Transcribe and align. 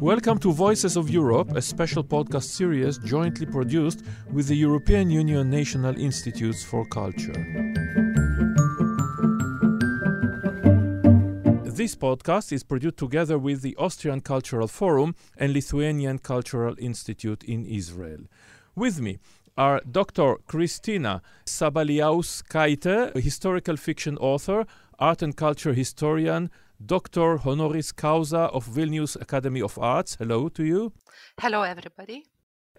Welcome 0.00 0.38
to 0.38 0.52
Voices 0.52 0.96
of 0.96 1.10
Europe, 1.10 1.56
a 1.56 1.62
special 1.62 2.04
podcast 2.04 2.44
series 2.44 2.98
jointly 2.98 3.46
produced 3.46 4.04
with 4.32 4.46
the 4.46 4.54
European 4.54 5.10
Union 5.10 5.50
National 5.50 5.98
Institutes 5.98 6.62
for 6.62 6.86
Culture. 6.86 7.32
This 11.64 11.96
podcast 11.96 12.52
is 12.52 12.62
produced 12.62 12.98
together 12.98 13.36
with 13.36 13.62
the 13.62 13.74
Austrian 13.76 14.20
Cultural 14.20 14.68
Forum 14.68 15.16
and 15.36 15.52
Lithuanian 15.52 16.18
Cultural 16.20 16.76
Institute 16.78 17.42
in 17.42 17.66
Israel. 17.66 18.20
With 18.76 19.00
me 19.00 19.18
are 19.56 19.80
Dr. 19.90 20.36
Kristina 20.48 21.20
Sabaliauskaite, 21.46 23.14
a 23.14 23.20
historical 23.20 23.76
fiction 23.76 24.16
author, 24.18 24.66
art 24.98 25.22
and 25.22 25.36
culture 25.36 25.72
historian, 25.72 26.50
Dr. 26.84 27.38
Honoris 27.38 27.92
Causa 27.92 28.50
of 28.52 28.66
Vilnius 28.66 29.20
Academy 29.20 29.62
of 29.62 29.78
Arts. 29.78 30.16
Hello 30.18 30.48
to 30.48 30.64
you. 30.64 30.92
Hello, 31.40 31.62
everybody. 31.62 32.24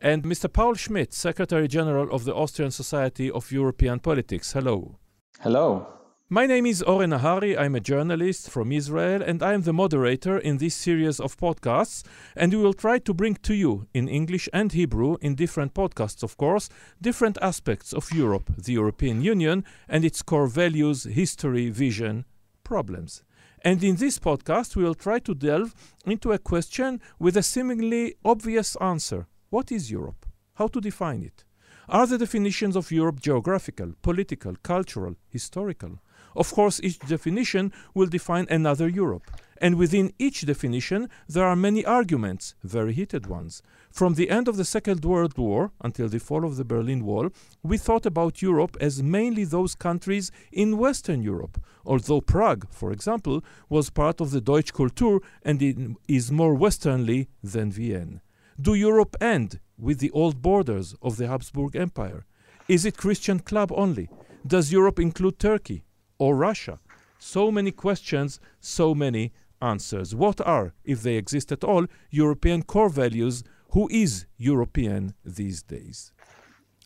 And 0.02 0.24
Mr. 0.24 0.52
Paul 0.52 0.76
Schmidt, 0.76 1.14
Secretary 1.14 1.68
General 1.68 2.12
of 2.12 2.26
the 2.26 2.36
Austrian 2.36 2.72
Society 2.72 3.32
of 3.32 3.52
European 3.52 4.00
Politics. 4.00 4.52
Hello. 4.52 5.00
Hello. 5.40 5.88
My 6.28 6.48
name 6.48 6.66
is 6.66 6.82
Oren 6.82 7.12
Nahari. 7.12 7.56
I'm 7.56 7.76
a 7.76 7.80
journalist 7.80 8.50
from 8.50 8.72
Israel 8.72 9.22
and 9.22 9.44
I 9.44 9.54
am 9.54 9.62
the 9.62 9.72
moderator 9.72 10.40
in 10.40 10.58
this 10.58 10.74
series 10.74 11.20
of 11.20 11.38
podcasts. 11.38 12.02
And 12.36 12.52
we 12.52 12.58
will 12.58 12.74
try 12.74 12.98
to 12.98 13.14
bring 13.14 13.36
to 13.44 13.54
you, 13.54 13.86
in 13.94 14.08
English 14.08 14.50
and 14.52 14.72
Hebrew, 14.72 15.18
in 15.22 15.36
different 15.36 15.76
podcasts, 15.76 16.24
of 16.24 16.36
course, 16.36 16.68
different 17.00 17.38
aspects 17.44 17.94
of 17.94 18.12
Europe, 18.12 18.52
the 18.58 18.74
European 18.74 19.22
Union, 19.22 19.64
and 19.88 20.04
its 20.04 20.24
core 20.24 20.48
values, 20.48 21.04
history, 21.04 21.70
vision, 21.70 22.26
problems. 22.64 23.24
And 23.62 23.84
in 23.84 23.98
this 23.98 24.18
podcast, 24.18 24.76
we 24.76 24.84
will 24.84 24.96
try 24.96 25.20
to 25.20 25.36
delve 25.36 25.76
into 26.08 26.32
a 26.32 26.40
question 26.40 27.02
with 27.20 27.38
a 27.38 27.44
seemingly 27.44 28.16
obvious 28.26 28.76
answer 28.78 29.28
What 29.52 29.72
is 29.72 29.92
Europe? 29.92 30.26
How 30.56 30.70
to 30.70 30.82
define 30.82 31.22
it? 31.22 31.44
Are 31.88 32.08
the 32.08 32.18
definitions 32.18 32.76
of 32.76 32.92
Europe 32.92 33.20
geographical, 33.20 33.94
political, 34.02 34.56
cultural, 34.64 35.14
historical? 35.30 36.00
Of 36.36 36.52
course, 36.52 36.80
each 36.82 37.00
definition 37.00 37.72
will 37.94 38.08
define 38.08 38.48
another 38.50 38.88
Europe. 38.88 39.32
And 39.62 39.76
within 39.76 40.12
each 40.20 40.46
definition, 40.46 41.10
there 41.30 41.46
are 41.46 41.56
many 41.56 41.86
arguments, 41.86 42.56
very 42.64 42.92
heated 42.92 43.28
ones. 43.28 43.62
From 43.90 44.16
the 44.16 44.30
end 44.30 44.50
of 44.50 44.58
the 44.58 44.66
Second 44.66 45.06
World 45.06 45.38
War 45.38 45.72
until 45.82 46.10
the 46.10 46.20
fall 46.20 46.44
of 46.44 46.58
the 46.58 46.66
Berlin 46.66 47.06
Wall, 47.06 47.30
we 47.64 47.78
thought 47.78 48.06
about 48.06 48.42
Europe 48.42 48.76
as 48.82 49.02
mainly 49.02 49.46
those 49.46 49.74
countries 49.74 50.30
in 50.52 50.78
Western 50.78 51.22
Europe, 51.22 51.58
although 51.86 52.20
Prague, 52.20 52.68
for 52.70 52.92
example, 52.92 53.42
was 53.70 53.90
part 53.90 54.20
of 54.20 54.32
the 54.32 54.42
Deutsche 54.42 54.74
Kultur 54.74 55.22
and 55.44 55.98
is 56.10 56.32
more 56.32 56.54
westernly 56.54 57.30
than 57.42 57.72
Vienna. 57.72 58.22
Do 58.60 58.74
Europe 58.74 59.16
end 59.22 59.62
with 59.78 60.00
the 60.00 60.12
old 60.12 60.42
borders 60.42 60.96
of 61.02 61.16
the 61.16 61.28
Habsburg 61.28 61.78
Empire? 61.78 62.26
Is 62.68 62.84
it 62.84 62.98
Christian 62.98 63.40
club 63.40 63.72
only? 63.74 64.10
Does 64.46 64.72
Europe 64.72 65.00
include 65.00 65.40
Turkey 65.40 65.85
or 66.18 66.36
Russia? 66.36 66.80
So 67.20 67.52
many 67.52 67.72
questions, 67.72 68.40
so 68.60 68.94
many 68.94 69.32
answers. 69.62 70.14
What 70.14 70.42
are, 70.42 70.74
if 70.84 71.02
they 71.02 71.16
exist 71.16 71.52
at 71.52 71.64
all, 71.64 71.88
European 72.12 72.64
core 72.64 72.90
values? 72.90 73.44
Who 73.72 73.88
is 73.92 74.26
European 74.38 75.16
these 75.24 75.64
days? 75.64 76.14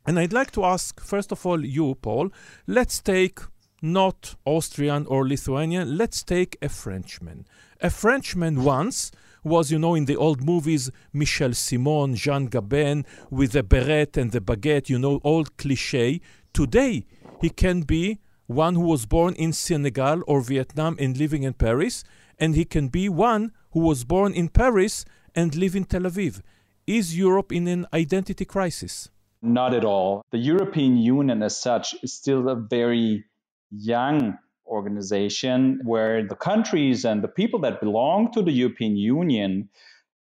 And 0.06 0.18
I'd 0.18 0.34
like 0.34 0.52
to 0.52 0.64
ask, 0.64 1.00
first 1.00 1.32
of 1.32 1.46
all, 1.46 1.64
you, 1.64 1.96
Paul, 1.96 2.32
let's 2.68 3.02
take 3.02 3.40
not 3.82 4.36
Austrian 4.46 5.06
or 5.06 5.28
Lithuanian, 5.28 5.98
let's 5.98 6.24
take 6.24 6.58
a 6.62 6.70
Frenchman. 6.70 7.46
A 7.82 7.90
Frenchman 7.90 8.64
once 8.64 9.12
was, 9.44 9.72
you 9.72 9.80
know, 9.80 9.96
in 9.96 10.06
the 10.06 10.16
old 10.16 10.44
movies, 10.44 10.92
Michel 11.14 11.54
Simon, 11.54 12.16
Jean 12.16 12.48
Gabin, 12.48 13.06
with 13.30 13.54
the 13.54 13.64
beret 13.64 14.18
and 14.18 14.32
the 14.32 14.42
baguette, 14.42 14.90
you 14.90 15.00
know, 15.00 15.22
old 15.24 15.56
cliche. 15.58 16.20
Today, 16.54 17.06
he 17.42 17.50
can 17.50 17.82
be 17.82 18.20
one 18.50 18.74
who 18.74 18.82
was 18.82 19.06
born 19.06 19.36
in 19.36 19.54
Senegal 19.54 20.24
or 20.26 20.42
Vietnam 20.42 20.98
and 21.00 21.16
living 21.16 21.44
in 21.44 21.54
Paris, 21.54 22.04
and 22.40 22.56
he 22.56 22.66
can 22.66 22.88
be 22.88 23.08
one 23.08 23.52
who 23.74 23.80
was 23.80 24.04
born 24.04 24.34
in 24.34 24.50
Paris 24.50 25.06
and 25.36 25.54
live 25.54 25.76
in 25.76 25.84
Tel 25.84 26.02
Aviv. 26.02 26.42
Is 26.88 27.16
Europe 27.16 27.52
in 27.52 27.68
an 27.68 27.86
identity 27.94 28.46
crisis? 28.46 29.12
Not 29.44 29.76
at 29.76 29.86
all. 29.86 30.26
The 30.32 30.40
European 30.40 30.98
Union, 30.98 31.44
as 31.44 31.62
such, 31.62 31.96
is 32.02 32.12
still 32.12 32.50
a 32.50 32.56
very 32.56 33.24
young 33.70 34.40
organization 34.66 35.82
where 35.84 36.28
the 36.28 36.36
countries 36.36 37.06
and 37.06 37.24
the 37.24 37.28
people 37.28 37.60
that 37.60 37.80
belong 37.80 38.32
to 38.32 38.42
the 38.42 38.52
European 38.52 38.98
Union 38.98 39.70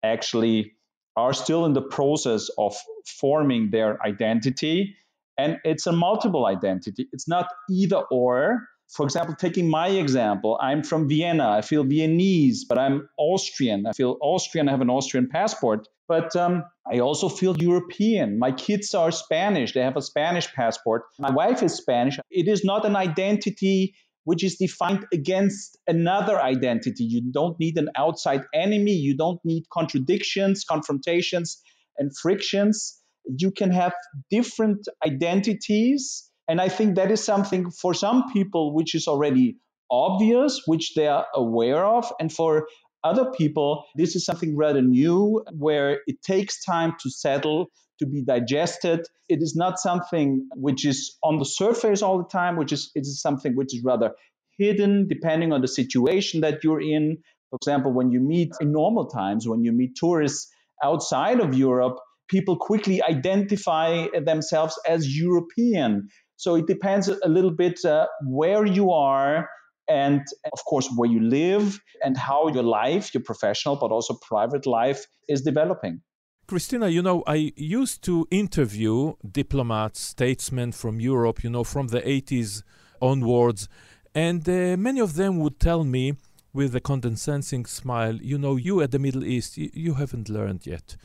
actually 0.02 0.74
are 1.16 1.34
still 1.34 1.64
in 1.66 1.74
the 1.74 1.82
process 1.82 2.50
of 2.58 2.76
forming 3.06 3.70
their 3.70 4.04
identity. 4.04 4.96
And 5.38 5.58
it's 5.64 5.88
a 5.88 5.92
multiple 5.92 6.46
identity. 6.46 7.08
It's 7.12 7.28
not 7.28 7.48
either 7.70 8.02
or. 8.12 8.68
For 8.94 9.04
example, 9.06 9.36
taking 9.36 9.70
my 9.70 9.90
example, 9.90 10.60
I'm 10.62 10.84
from 10.84 11.10
Vienna. 11.10 11.50
I 11.50 11.62
feel 11.62 11.84
Viennese, 11.84 12.66
but 12.66 12.78
I'm 12.78 13.10
Austrian. 13.18 13.88
I 13.88 13.94
feel 13.94 14.18
Austrian. 14.22 14.70
I 14.70 14.72
have 14.72 14.82
an 14.82 14.92
Austrian 14.92 15.28
passport. 15.28 15.88
But 16.08 16.36
um, 16.36 16.64
I 16.90 17.00
also 17.00 17.30
feel 17.30 17.58
European. 17.58 18.38
My 18.38 18.52
kids 18.52 18.94
are 18.94 19.12
Spanish. 19.12 19.74
They 19.74 19.82
have 19.82 19.98
a 19.98 20.04
Spanish 20.04 20.54
passport. 20.54 21.04
My 21.18 21.32
wife 21.32 21.64
is 21.64 21.74
Spanish. 21.74 22.20
It 22.30 22.48
is 22.48 22.64
not 22.64 22.86
an 22.86 22.96
identity 22.96 23.96
which 24.26 24.44
is 24.44 24.58
defined 24.58 25.06
against 25.14 25.78
another 25.88 26.42
identity. 26.42 27.04
You 27.04 27.22
don't 27.32 27.60
need 27.60 27.78
an 27.78 27.90
outside 27.96 28.44
enemy. 28.54 28.92
You 28.92 29.16
don't 29.16 29.40
need 29.46 29.66
contradictions, 29.72 30.64
confrontations, 30.64 31.62
and 31.98 32.12
frictions. 32.16 33.00
You 33.28 33.52
can 33.52 33.72
have 33.72 33.94
different 34.30 34.88
identities. 35.06 36.30
And 36.48 36.62
I 36.62 36.70
think 36.70 36.96
that 36.96 37.12
is 37.12 37.24
something 37.24 37.72
for 37.72 37.94
some 37.94 38.26
people 38.32 38.74
which 38.74 38.96
is 38.96 39.08
already 39.08 39.58
obvious, 39.90 40.62
which 40.66 40.94
they 40.96 41.08
are 41.08 41.26
aware 41.34 41.86
of. 41.86 42.12
And 42.20 42.32
for 42.32 42.68
other 43.04 43.32
people, 43.32 43.86
this 43.96 44.16
is 44.16 44.26
something 44.26 44.56
rather 44.58 44.82
new 44.82 45.44
where 45.52 46.00
it 46.08 46.22
takes 46.24 46.64
time 46.64 46.96
to 47.02 47.10
settle, 47.10 47.68
to 48.00 48.08
be 48.08 48.24
digested. 48.24 49.06
It 49.30 49.40
is 49.42 49.56
not 49.56 49.80
something 49.80 50.48
which 50.56 50.86
is 50.86 51.18
on 51.24 51.38
the 51.38 51.46
surface 51.46 52.02
all 52.02 52.18
the 52.18 52.28
time, 52.28 52.58
which 52.58 52.72
is 52.72 52.92
it 52.96 53.02
is 53.02 53.22
something 53.22 53.56
which 53.56 53.76
is 53.76 53.84
rather 53.84 54.12
hidden 54.58 55.08
depending 55.08 55.52
on 55.52 55.62
the 55.62 55.68
situation 55.68 56.42
that 56.42 56.64
you're 56.64 56.82
in. 56.82 57.18
For 57.50 57.58
example, 57.58 57.94
when 57.94 58.12
you 58.12 58.20
meet 58.20 58.54
in 58.60 58.72
normal 58.72 59.06
times, 59.06 59.48
when 59.48 59.64
you 59.64 59.72
meet 59.72 59.96
tourists 59.96 60.52
outside 60.84 61.40
of 61.40 61.56
Europe, 61.56 61.98
people 62.30 62.58
quickly 62.58 63.02
identify 63.04 64.08
themselves 64.26 64.80
as 64.88 65.18
European. 65.18 66.08
So 66.38 66.56
it 66.56 66.68
depends 66.68 67.08
a 67.08 67.28
little 67.28 67.52
bit 67.52 67.84
uh, 67.86 68.08
where 68.28 68.66
you 68.66 68.92
are 68.92 69.50
and 69.88 70.22
of 70.52 70.60
course 70.66 70.90
where 70.96 71.10
you 71.10 71.22
live 71.22 71.80
and 72.04 72.18
how 72.18 72.48
your 72.48 72.64
life, 72.64 73.14
your 73.14 73.24
professional 73.24 73.76
but 73.76 73.92
also 73.92 74.18
private 74.28 74.66
life 74.66 75.06
is 75.30 75.42
developing. 75.42 76.02
Kristina, 76.48 76.92
you 76.92 77.02
know, 77.02 77.24
I 77.26 77.54
used 77.56 78.04
to 78.04 78.28
interview 78.30 79.14
diplomats, 79.32 80.00
statesmen 80.00 80.74
from 80.74 81.00
Europe, 81.00 81.44
you 81.44 81.50
know, 81.50 81.64
from 81.64 81.88
the 81.88 82.02
80s 82.02 82.62
onwards, 83.02 83.68
and 84.14 84.48
uh, 84.48 84.78
many 84.78 85.02
of 85.02 85.16
them 85.16 85.40
would 85.40 85.60
tell 85.60 85.84
me 85.84 86.14
with 86.54 86.76
a 86.76 86.80
condescending 86.80 87.66
smile, 87.66 88.16
you 88.16 88.38
know, 88.38 88.56
you 88.56 88.82
at 88.82 88.92
the 88.92 89.00
Middle 89.00 89.26
East, 89.26 89.58
you, 89.58 89.70
you 89.74 89.96
haven't 89.96 90.30
learned 90.30 90.66
yet. 90.66 90.96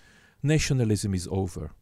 Nationalism 0.42 1.14
is 1.14 1.28
over. 1.30 1.72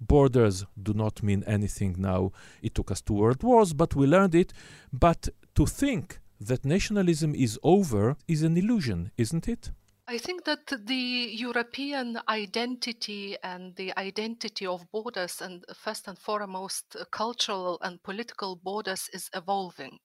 Borders 0.00 0.64
do 0.80 0.92
not 0.92 1.22
mean 1.22 1.44
anything 1.46 1.96
now. 1.98 2.32
It 2.62 2.74
took 2.74 2.90
us 2.90 3.00
two 3.00 3.14
world 3.14 3.42
wars, 3.42 3.72
but 3.72 3.94
we 3.94 4.06
learned 4.06 4.34
it. 4.34 4.52
But 4.92 5.28
to 5.54 5.66
think 5.66 6.20
that 6.40 6.64
nationalism 6.64 7.34
is 7.34 7.58
over 7.62 8.16
is 8.28 8.42
an 8.42 8.56
illusion, 8.56 9.10
isn't 9.16 9.48
it? 9.48 9.70
I 10.06 10.18
think 10.18 10.44
that 10.44 10.66
the 10.86 11.30
European 11.32 12.20
identity 12.28 13.38
and 13.42 13.74
the 13.76 13.98
identity 13.98 14.66
of 14.66 14.90
borders, 14.92 15.40
and 15.40 15.64
first 15.74 16.08
and 16.08 16.18
foremost, 16.18 16.94
uh, 16.94 17.04
cultural 17.10 17.78
and 17.80 18.02
political 18.02 18.56
borders, 18.56 19.08
is 19.14 19.30
evolving. 19.34 19.98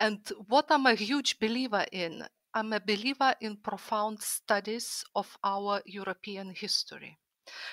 And 0.00 0.26
what 0.48 0.66
I'm 0.70 0.86
a 0.86 0.94
huge 0.94 1.38
believer 1.38 1.84
in, 1.92 2.24
I'm 2.54 2.72
a 2.72 2.80
believer 2.80 3.34
in 3.40 3.56
profound 3.56 4.22
studies 4.22 5.04
of 5.16 5.36
our 5.42 5.82
European 5.86 6.54
history 6.54 7.18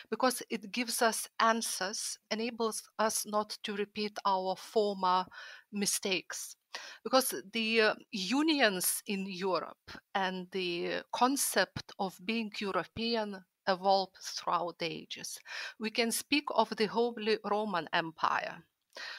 because 0.09 0.41
it 0.49 0.71
gives 0.71 1.03
us 1.03 1.29
answers, 1.39 2.17
enables 2.31 2.81
us 2.97 3.25
not 3.27 3.57
to 3.63 3.75
repeat 3.75 4.17
our 4.25 4.55
former 4.55 5.25
mistakes 5.71 6.55
because 7.03 7.35
the 7.53 7.81
uh, 7.81 7.95
unions 8.11 9.03
in 9.05 9.27
Europe 9.27 9.91
and 10.15 10.47
the 10.51 11.03
concept 11.13 11.91
of 11.99 12.17
being 12.25 12.51
European 12.59 13.43
evolved 13.67 14.17
throughout 14.19 14.79
the 14.79 14.85
ages. 14.85 15.37
We 15.79 15.91
can 15.91 16.11
speak 16.11 16.45
of 16.55 16.75
the 16.75 16.87
Holy 16.87 17.37
Roman 17.43 17.87
Empire. 17.93 18.63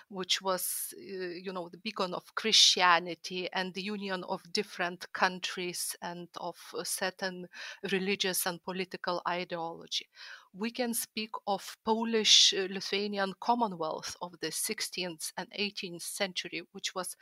Which 0.08 0.42
was, 0.42 0.94
uh, 0.96 1.00
you 1.00 1.52
know, 1.52 1.68
the 1.68 1.78
beacon 1.78 2.14
of 2.14 2.34
Christianity 2.34 3.48
and 3.52 3.72
the 3.74 3.82
union 3.82 4.24
of 4.24 4.52
different 4.52 5.12
countries 5.12 5.96
and 6.02 6.28
of 6.36 6.56
certain 6.84 7.48
religious 7.90 8.46
and 8.46 8.62
political 8.62 9.22
ideology. 9.26 10.08
We 10.52 10.70
can 10.70 10.94
speak 10.94 11.30
of 11.46 11.76
Polish 11.84 12.52
uh, 12.52 12.66
Lithuanian 12.70 13.34
Commonwealth 13.40 14.16
of 14.20 14.38
the 14.40 14.48
16th 14.50 15.32
and 15.36 15.48
18th 15.58 16.02
century, 16.02 16.62
which 16.72 16.94
was 16.94 17.16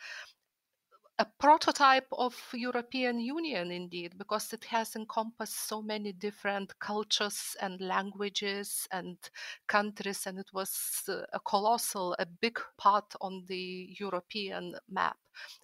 a 1.21 1.27
prototype 1.39 2.07
of 2.13 2.35
European 2.55 3.21
Union 3.21 3.71
indeed, 3.71 4.17
because 4.17 4.55
it 4.55 4.65
has 4.65 4.97
encompassed 4.97 5.69
so 5.69 5.83
many 5.83 6.13
different 6.13 6.79
cultures 6.79 7.55
and 7.61 7.79
languages 7.79 8.89
and 8.91 9.19
countries, 9.67 10.27
and 10.27 10.39
it 10.39 10.49
was 10.55 11.03
uh, 11.11 11.21
a 11.35 11.41
colossal, 11.41 12.17
a 12.19 12.25
big 12.25 12.59
part 12.79 13.15
on 13.21 13.45
the 13.49 13.95
European 14.01 14.75
map. 14.89 15.19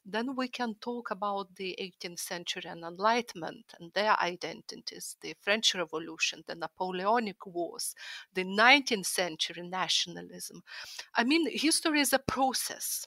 Then 0.05 0.37
we 0.37 0.49
can 0.49 0.75
talk 0.75 1.11
about 1.11 1.57
the 1.57 1.75
18th 1.81 2.19
century 2.19 2.67
and 2.67 2.85
Enlightenment 2.85 3.73
and 3.81 3.91
their 3.95 4.15
identities, 4.21 5.17
the 5.23 5.35
French 5.41 5.75
Revolution, 5.75 6.45
the 6.47 6.55
Napoleonic 6.55 7.47
Wars, 7.47 7.95
the 8.35 8.45
19th 8.45 9.07
century 9.07 9.67
nationalism. 9.67 10.63
I 11.15 11.25
mean, 11.25 11.49
history 11.51 12.01
is 12.03 12.13
a 12.13 12.19
process 12.19 13.07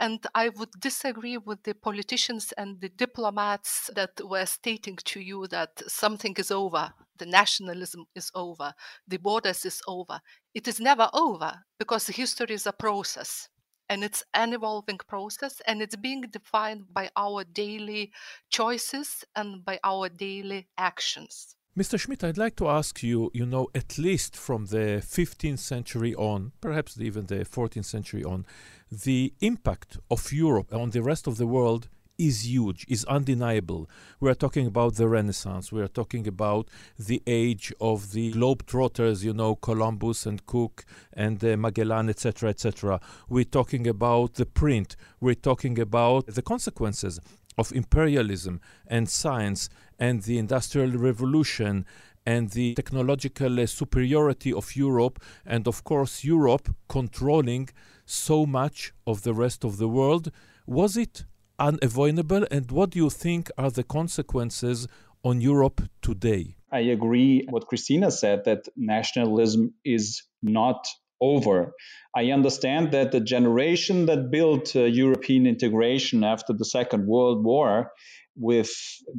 and 0.00 0.26
I 0.34 0.48
would 0.50 0.70
disagree 0.80 1.38
with 1.38 1.62
the 1.62 1.74
politicians 1.74 2.52
and 2.56 2.80
the 2.80 2.88
diplomats 2.88 3.90
that 3.94 4.20
were 4.24 4.46
stating 4.46 4.96
to 4.96 5.20
you 5.20 5.46
that 5.48 5.82
something 5.86 6.34
is 6.36 6.50
over, 6.50 6.92
the 7.18 7.26
nationalism 7.26 8.06
is 8.14 8.30
over, 8.34 8.74
the 9.06 9.18
borders 9.18 9.64
is 9.64 9.80
over. 9.86 10.20
It 10.54 10.66
is 10.68 10.80
never 10.80 11.08
over 11.14 11.64
because 11.78 12.08
history 12.08 12.54
is 12.54 12.66
a 12.66 12.72
process 12.72 13.48
and 13.88 14.02
it's 14.02 14.24
an 14.34 14.52
evolving 14.52 14.98
process 14.98 15.60
and 15.66 15.80
it's 15.80 15.96
being 15.96 16.22
defined 16.22 16.92
by 16.92 17.10
our 17.16 17.44
daily 17.44 18.12
choices 18.50 19.24
and 19.36 19.64
by 19.64 19.78
our 19.84 20.08
daily 20.08 20.68
actions. 20.76 21.56
Mr. 21.76 21.98
Schmidt, 21.98 22.22
I'd 22.22 22.38
like 22.38 22.54
to 22.56 22.68
ask 22.68 23.02
you, 23.02 23.32
you 23.34 23.44
know, 23.44 23.66
at 23.74 23.98
least 23.98 24.36
from 24.36 24.66
the 24.66 25.02
15th 25.04 25.58
century 25.58 26.14
on, 26.14 26.52
perhaps 26.60 27.00
even 27.00 27.26
the 27.26 27.44
14th 27.44 27.84
century 27.84 28.22
on, 28.22 28.46
the 28.92 29.34
impact 29.40 29.98
of 30.08 30.32
Europe 30.32 30.72
on 30.72 30.90
the 30.90 31.02
rest 31.02 31.26
of 31.26 31.36
the 31.36 31.48
world 31.48 31.88
is 32.16 32.46
huge, 32.46 32.86
is 32.88 33.04
undeniable. 33.06 33.90
We 34.20 34.30
are 34.30 34.36
talking 34.36 34.68
about 34.68 34.94
the 34.94 35.08
Renaissance. 35.08 35.72
We 35.72 35.82
are 35.82 35.88
talking 35.88 36.28
about 36.28 36.68
the 36.96 37.20
age 37.26 37.72
of 37.80 38.12
the 38.12 38.32
globetrotters, 38.32 39.24
you 39.24 39.34
know, 39.34 39.56
Columbus 39.56 40.26
and 40.26 40.46
Cook 40.46 40.84
and 41.12 41.42
uh, 41.44 41.56
Magellan, 41.56 42.08
etc., 42.08 42.50
etc. 42.50 43.00
We're 43.28 43.42
talking 43.42 43.88
about 43.88 44.34
the 44.34 44.46
print. 44.46 44.94
We're 45.20 45.34
talking 45.34 45.80
about 45.80 46.26
the 46.26 46.42
consequences 46.42 47.18
of 47.56 47.72
imperialism 47.72 48.60
and 48.86 49.08
science 49.08 49.68
and 49.98 50.22
the 50.22 50.38
Industrial 50.38 50.90
Revolution 50.90 51.84
and 52.26 52.50
the 52.50 52.74
technological 52.74 53.60
uh, 53.60 53.66
superiority 53.66 54.52
of 54.52 54.74
Europe, 54.76 55.22
and 55.44 55.68
of 55.68 55.84
course, 55.84 56.24
Europe 56.24 56.74
controlling 56.88 57.68
so 58.06 58.46
much 58.46 58.92
of 59.06 59.22
the 59.22 59.34
rest 59.34 59.64
of 59.64 59.76
the 59.76 59.88
world. 59.88 60.30
Was 60.66 60.96
it 60.96 61.24
unavoidable, 61.58 62.46
and 62.50 62.70
what 62.70 62.90
do 62.90 62.98
you 62.98 63.10
think 63.10 63.50
are 63.58 63.70
the 63.70 63.84
consequences 63.84 64.88
on 65.22 65.40
Europe 65.40 65.82
today? 66.02 66.56
I 66.72 66.80
agree 66.80 67.46
what 67.50 67.68
Kristina 67.68 68.10
said 68.10 68.44
that 68.46 68.68
nationalism 68.76 69.74
is 69.84 70.22
not 70.42 70.88
over. 71.32 71.72
I 72.16 72.30
understand 72.30 72.92
that 72.92 73.12
the 73.12 73.20
generation 73.20 74.06
that 74.06 74.30
built 74.30 74.76
uh, 74.76 74.84
European 74.84 75.46
integration 75.46 76.22
after 76.24 76.52
the 76.52 76.64
Second 76.64 77.06
World 77.06 77.44
War 77.44 77.90
with 78.36 78.72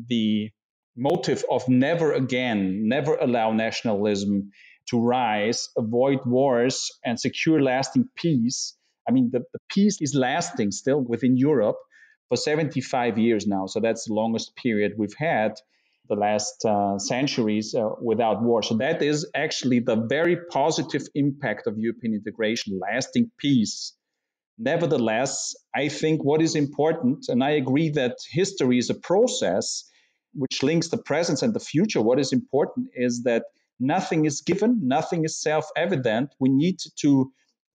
the 0.08 0.50
motive 0.96 1.44
of 1.50 1.68
never 1.68 2.14
again, 2.14 2.88
never 2.88 3.16
allow 3.16 3.52
nationalism 3.52 4.52
to 4.90 5.00
rise, 5.00 5.70
avoid 5.78 6.20
wars, 6.26 6.92
and 7.04 7.20
secure 7.20 7.62
lasting 7.62 8.08
peace. 8.16 8.78
I 9.08 9.12
mean, 9.12 9.30
the, 9.32 9.42
the 9.52 9.60
peace 9.70 9.98
is 10.00 10.16
lasting 10.16 10.72
still 10.72 11.02
within 11.02 11.38
Europe 11.38 11.78
for 12.30 12.38
75 12.38 13.18
years 13.18 13.46
now. 13.46 13.66
So 13.66 13.80
that's 13.80 14.06
the 14.06 14.14
longest 14.14 14.56
period 14.56 14.94
we've 14.98 15.18
had 15.18 15.54
the 16.08 16.16
last 16.16 16.64
uh, 16.66 16.98
centuries 17.00 17.76
uh, 17.76 17.90
without 18.02 18.42
war. 18.42 18.62
So 18.64 18.78
that 18.78 19.02
is 19.02 19.30
actually 19.36 19.80
the 19.80 19.96
very 19.96 20.38
positive 20.52 21.04
impact 21.16 21.68
of 21.68 21.78
European 21.78 22.14
integration, 22.14 22.80
lasting 22.80 23.32
peace. 23.38 23.94
Nevertheless, 24.58 25.56
I 25.76 25.90
think 25.90 26.24
what 26.24 26.42
is 26.42 26.56
important, 26.56 27.26
and 27.28 27.44
I 27.44 27.52
agree 27.52 27.90
that 27.90 28.18
history 28.32 28.78
is 28.78 28.90
a 28.90 28.96
process 28.96 29.90
which 30.34 30.64
links 30.64 30.90
the 30.90 30.98
present 30.98 31.42
and 31.42 31.54
the 31.54 31.60
future. 31.60 32.02
What 32.02 32.20
is 32.20 32.32
important 32.34 32.90
is 32.94 33.24
that 33.24 33.44
nothing 33.80 34.26
is 34.26 34.42
given, 34.42 34.82
nothing 34.84 35.26
is 35.26 35.42
self 35.42 35.66
evident. 35.76 36.30
We 36.40 36.50
need 36.50 36.78
to 37.02 37.32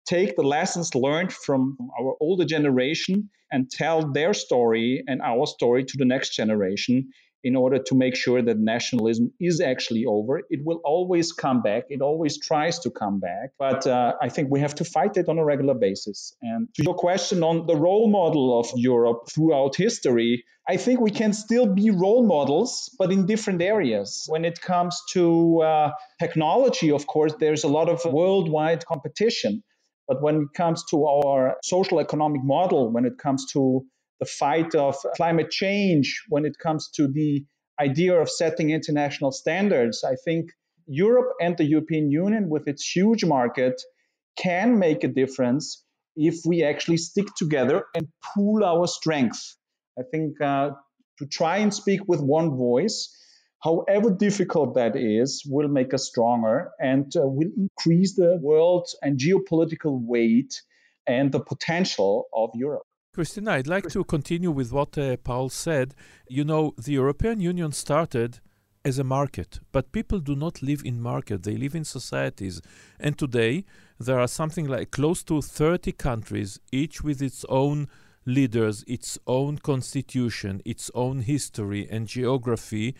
take 0.06 0.36
the 0.36 0.42
lessons 0.42 0.94
learned 0.94 1.32
from 1.32 1.76
our 1.98 2.14
older 2.20 2.44
generation 2.44 3.30
and 3.52 3.70
tell 3.70 4.12
their 4.12 4.32
story 4.32 5.02
and 5.06 5.20
our 5.20 5.46
story 5.46 5.84
to 5.84 5.96
the 5.98 6.04
next 6.04 6.34
generation 6.34 7.10
in 7.42 7.56
order 7.56 7.78
to 7.78 7.94
make 7.94 8.14
sure 8.14 8.42
that 8.42 8.58
nationalism 8.58 9.32
is 9.40 9.60
actually 9.60 10.04
over. 10.04 10.42
It 10.50 10.60
will 10.64 10.80
always 10.84 11.32
come 11.32 11.62
back. 11.62 11.84
It 11.88 12.00
always 12.00 12.38
tries 12.38 12.78
to 12.80 12.90
come 12.90 13.20
back. 13.20 13.50
But 13.58 13.86
uh, 13.86 14.14
I 14.20 14.28
think 14.28 14.50
we 14.50 14.60
have 14.60 14.74
to 14.76 14.84
fight 14.84 15.16
it 15.16 15.28
on 15.28 15.38
a 15.38 15.44
regular 15.44 15.74
basis. 15.74 16.34
And 16.42 16.68
to 16.74 16.82
your 16.82 16.94
question 16.94 17.42
on 17.42 17.66
the 17.66 17.76
role 17.76 18.08
model 18.10 18.58
of 18.60 18.70
Europe 18.76 19.28
throughout 19.32 19.76
history, 19.76 20.44
I 20.68 20.76
think 20.76 21.00
we 21.00 21.10
can 21.10 21.32
still 21.32 21.66
be 21.66 21.90
role 21.90 22.24
models, 22.24 22.94
but 22.98 23.10
in 23.10 23.26
different 23.26 23.62
areas. 23.62 24.24
When 24.28 24.44
it 24.44 24.60
comes 24.60 25.00
to 25.12 25.62
uh, 25.62 25.90
technology, 26.20 26.92
of 26.92 27.06
course, 27.06 27.34
there's 27.40 27.64
a 27.64 27.68
lot 27.68 27.88
of 27.88 28.04
worldwide 28.04 28.84
competition. 28.84 29.62
But 30.06 30.22
when 30.22 30.36
it 30.42 30.48
comes 30.56 30.84
to 30.90 31.06
our 31.06 31.56
social 31.64 32.00
economic 32.00 32.42
model, 32.44 32.92
when 32.92 33.04
it 33.04 33.16
comes 33.18 33.46
to 33.52 33.84
the 34.20 34.26
fight 34.26 34.74
of 34.74 34.96
climate 35.16 35.50
change, 35.50 36.22
when 36.28 36.44
it 36.44 36.56
comes 36.62 36.88
to 36.96 37.08
the 37.08 37.44
idea 37.80 38.20
of 38.20 38.28
setting 38.28 38.70
international 38.70 39.32
standards, 39.32 40.04
I 40.04 40.14
think 40.24 40.50
Europe 40.86 41.32
and 41.40 41.56
the 41.56 41.64
European 41.64 42.10
Union, 42.10 42.50
with 42.50 42.68
its 42.68 42.84
huge 42.84 43.24
market, 43.24 43.80
can 44.36 44.78
make 44.78 45.02
a 45.04 45.08
difference 45.08 45.84
if 46.16 46.40
we 46.44 46.62
actually 46.62 46.98
stick 46.98 47.26
together 47.36 47.84
and 47.94 48.08
pool 48.34 48.64
our 48.64 48.86
strength. 48.86 49.56
I 49.98 50.02
think 50.10 50.40
uh, 50.40 50.70
to 51.18 51.26
try 51.26 51.58
and 51.58 51.72
speak 51.72 52.00
with 52.06 52.20
one 52.20 52.56
voice, 52.56 53.16
however 53.62 54.10
difficult 54.10 54.74
that 54.74 54.96
is, 54.96 55.42
will 55.46 55.68
make 55.68 55.94
us 55.94 56.06
stronger 56.06 56.72
and 56.78 57.10
uh, 57.16 57.22
will 57.22 57.50
increase 57.56 58.16
the 58.16 58.38
world 58.42 58.88
and 59.02 59.18
geopolitical 59.18 59.98
weight 60.02 60.60
and 61.06 61.32
the 61.32 61.40
potential 61.40 62.26
of 62.34 62.50
Europe. 62.54 62.89
Kristina, 63.12 63.50
I'd 63.50 63.66
like 63.66 63.88
to 63.88 64.04
continue 64.04 64.52
with 64.52 64.70
what 64.70 64.96
uh, 64.96 65.16
Paul 65.16 65.48
said. 65.48 65.96
You 66.28 66.44
know, 66.44 66.74
the 66.78 66.92
European 66.92 67.40
Union 67.40 67.72
started 67.72 68.38
as 68.84 69.00
a 69.00 69.04
market, 69.04 69.58
but 69.72 69.90
people 69.90 70.20
do 70.20 70.36
not 70.36 70.62
live 70.62 70.82
in 70.84 71.02
market, 71.02 71.42
they 71.42 71.56
live 71.56 71.74
in 71.74 71.84
societies. 71.84 72.60
And 73.00 73.18
today, 73.18 73.64
there 73.98 74.20
are 74.20 74.28
something 74.28 74.68
like 74.68 74.92
close 74.92 75.24
to 75.24 75.42
30 75.42 75.90
countries, 75.92 76.60
each 76.70 77.02
with 77.02 77.20
its 77.20 77.44
own 77.48 77.88
leaders, 78.26 78.84
its 78.86 79.18
own 79.26 79.58
constitution, 79.58 80.62
its 80.64 80.88
own 80.94 81.22
history 81.22 81.88
and 81.90 82.06
geography. 82.06 82.94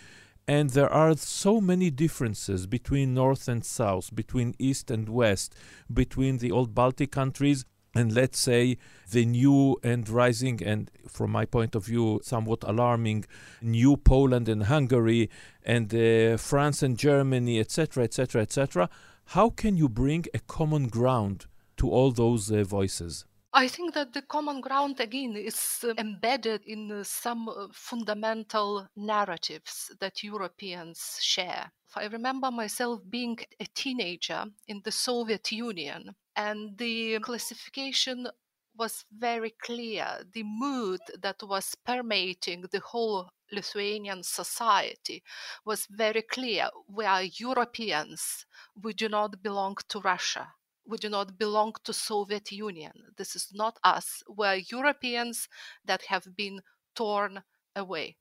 And 0.48 0.70
there 0.70 0.92
are 0.92 1.16
so 1.16 1.60
many 1.60 1.88
differences 1.88 2.66
between 2.66 3.14
North 3.14 3.46
and 3.46 3.64
South, 3.64 4.12
between 4.12 4.56
East 4.58 4.90
and 4.90 5.08
West, 5.08 5.54
between 5.92 6.38
the 6.38 6.50
old 6.50 6.74
Baltic 6.74 7.12
countries 7.12 7.64
and 7.94 8.12
let's 8.12 8.38
say 8.38 8.76
the 9.10 9.24
new 9.24 9.76
and 9.82 10.08
rising 10.08 10.62
and 10.62 10.90
from 11.08 11.30
my 11.30 11.44
point 11.44 11.74
of 11.74 11.86
view 11.86 12.20
somewhat 12.22 12.62
alarming 12.64 13.24
new 13.60 13.96
poland 13.96 14.48
and 14.48 14.64
hungary 14.64 15.28
and 15.64 15.92
uh, 15.94 16.36
france 16.36 16.82
and 16.82 16.98
germany 16.98 17.58
etc 17.58 18.04
etc 18.04 18.42
etc 18.42 18.88
how 19.26 19.50
can 19.50 19.76
you 19.76 19.88
bring 19.88 20.24
a 20.34 20.38
common 20.40 20.88
ground 20.88 21.46
to 21.76 21.90
all 21.90 22.12
those 22.12 22.50
uh, 22.52 22.62
voices 22.62 23.24
I 23.52 23.66
think 23.66 23.94
that 23.94 24.12
the 24.12 24.22
common 24.22 24.60
ground 24.60 25.00
again 25.00 25.34
is 25.34 25.84
uh, 25.84 25.94
embedded 25.98 26.62
in 26.66 26.92
uh, 26.92 27.02
some 27.02 27.48
uh, 27.48 27.66
fundamental 27.72 28.86
narratives 28.94 29.90
that 29.98 30.22
Europeans 30.22 31.18
share. 31.20 31.72
I 31.96 32.06
remember 32.06 32.52
myself 32.52 33.00
being 33.10 33.38
a 33.58 33.66
teenager 33.74 34.44
in 34.68 34.82
the 34.84 34.92
Soviet 34.92 35.50
Union, 35.50 36.14
and 36.36 36.78
the 36.78 37.18
classification 37.18 38.28
was 38.76 39.04
very 39.10 39.50
clear. 39.60 40.22
The 40.32 40.44
mood 40.44 41.00
that 41.20 41.42
was 41.42 41.74
permeating 41.74 42.66
the 42.70 42.78
whole 42.80 43.30
Lithuanian 43.50 44.22
society 44.22 45.24
was 45.64 45.88
very 45.90 46.22
clear. 46.22 46.68
We 46.86 47.04
are 47.04 47.24
Europeans, 47.24 48.46
we 48.80 48.92
do 48.92 49.08
not 49.08 49.42
belong 49.42 49.78
to 49.88 49.98
Russia 49.98 50.54
we 50.86 50.96
do 50.98 51.08
not 51.08 51.38
belong 51.38 51.74
to 51.84 51.92
Soviet 51.92 52.50
Union. 52.52 52.92
This 53.16 53.36
is 53.36 53.48
not 53.52 53.78
us. 53.84 54.22
We're 54.28 54.62
Europeans 54.70 55.48
that 55.84 56.02
have 56.02 56.36
been 56.36 56.60
torn 56.94 57.42
away. 57.76 58.16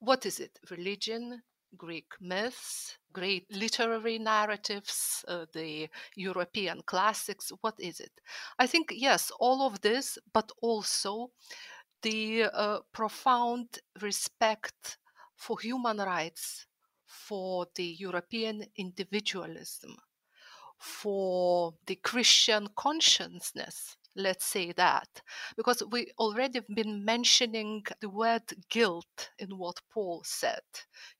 What 0.00 0.26
is 0.26 0.40
it? 0.40 0.58
Religion, 0.70 1.42
Greek 1.76 2.12
myths, 2.20 2.98
great 3.12 3.46
literary 3.50 4.18
narratives, 4.18 5.24
uh, 5.28 5.46
the 5.52 5.88
European 6.14 6.82
classics. 6.86 7.52
What 7.60 7.74
is 7.78 8.00
it? 8.00 8.12
I 8.58 8.66
think, 8.66 8.92
yes, 8.94 9.30
all 9.38 9.66
of 9.66 9.80
this, 9.80 10.18
but 10.32 10.50
also 10.62 11.30
the 12.02 12.44
uh, 12.44 12.78
profound 12.92 13.78
respect 14.00 14.98
for 15.36 15.58
human 15.60 15.98
rights, 15.98 16.66
for 17.06 17.66
the 17.74 17.96
European 17.98 18.64
individualism, 18.76 19.96
for 20.78 21.74
the 21.86 21.96
Christian 21.96 22.68
consciousness 22.76 23.96
let's 24.18 24.44
say 24.44 24.72
that. 24.72 25.08
Because 25.56 25.82
we 25.90 26.12
already 26.18 26.58
have 26.58 26.68
been 26.74 27.04
mentioning 27.04 27.84
the 28.00 28.10
word 28.10 28.42
guilt 28.68 29.30
in 29.38 29.56
what 29.56 29.80
paul 29.92 30.22
said 30.24 30.60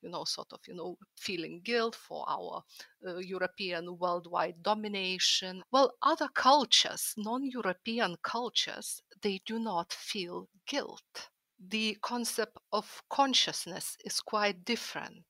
you 0.03 0.11
know 0.11 0.25
sort 0.25 0.53
of 0.53 0.61
you 0.67 0.75
know 0.75 0.97
feeling 1.17 1.61
guilt 1.65 1.95
for 1.95 2.25
our 2.29 2.63
uh, 3.07 3.17
european 3.19 3.97
worldwide 3.99 4.63
domination. 4.63 5.63
Well 5.71 5.93
other 6.03 6.29
cultures 6.35 7.15
non-european 7.17 8.17
cultures 8.23 9.01
they 9.23 9.41
do 9.47 9.59
not 9.59 9.93
feel 9.93 10.49
guilt. 10.67 11.31
The 11.61 11.97
concept 12.03 12.57
of 12.73 13.03
consciousness 13.11 13.97
is 14.05 14.21
quite 14.21 14.65
different. 14.65 15.25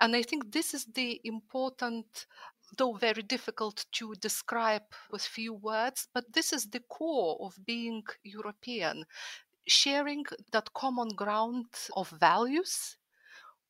And 0.00 0.16
I 0.16 0.22
think 0.22 0.52
this 0.52 0.74
is 0.74 0.86
the 0.86 1.20
important 1.22 2.26
though 2.76 2.92
very 2.94 3.22
difficult 3.22 3.86
to 3.92 4.14
describe 4.16 4.82
with 5.10 5.22
few 5.22 5.54
words, 5.54 6.08
but 6.12 6.32
this 6.34 6.52
is 6.52 6.66
the 6.70 6.80
core 6.80 7.38
of 7.40 7.64
being 7.64 8.04
European, 8.22 9.04
sharing 9.68 10.24
that 10.52 10.74
common 10.74 11.08
ground 11.10 11.66
of 11.96 12.10
values 12.10 12.97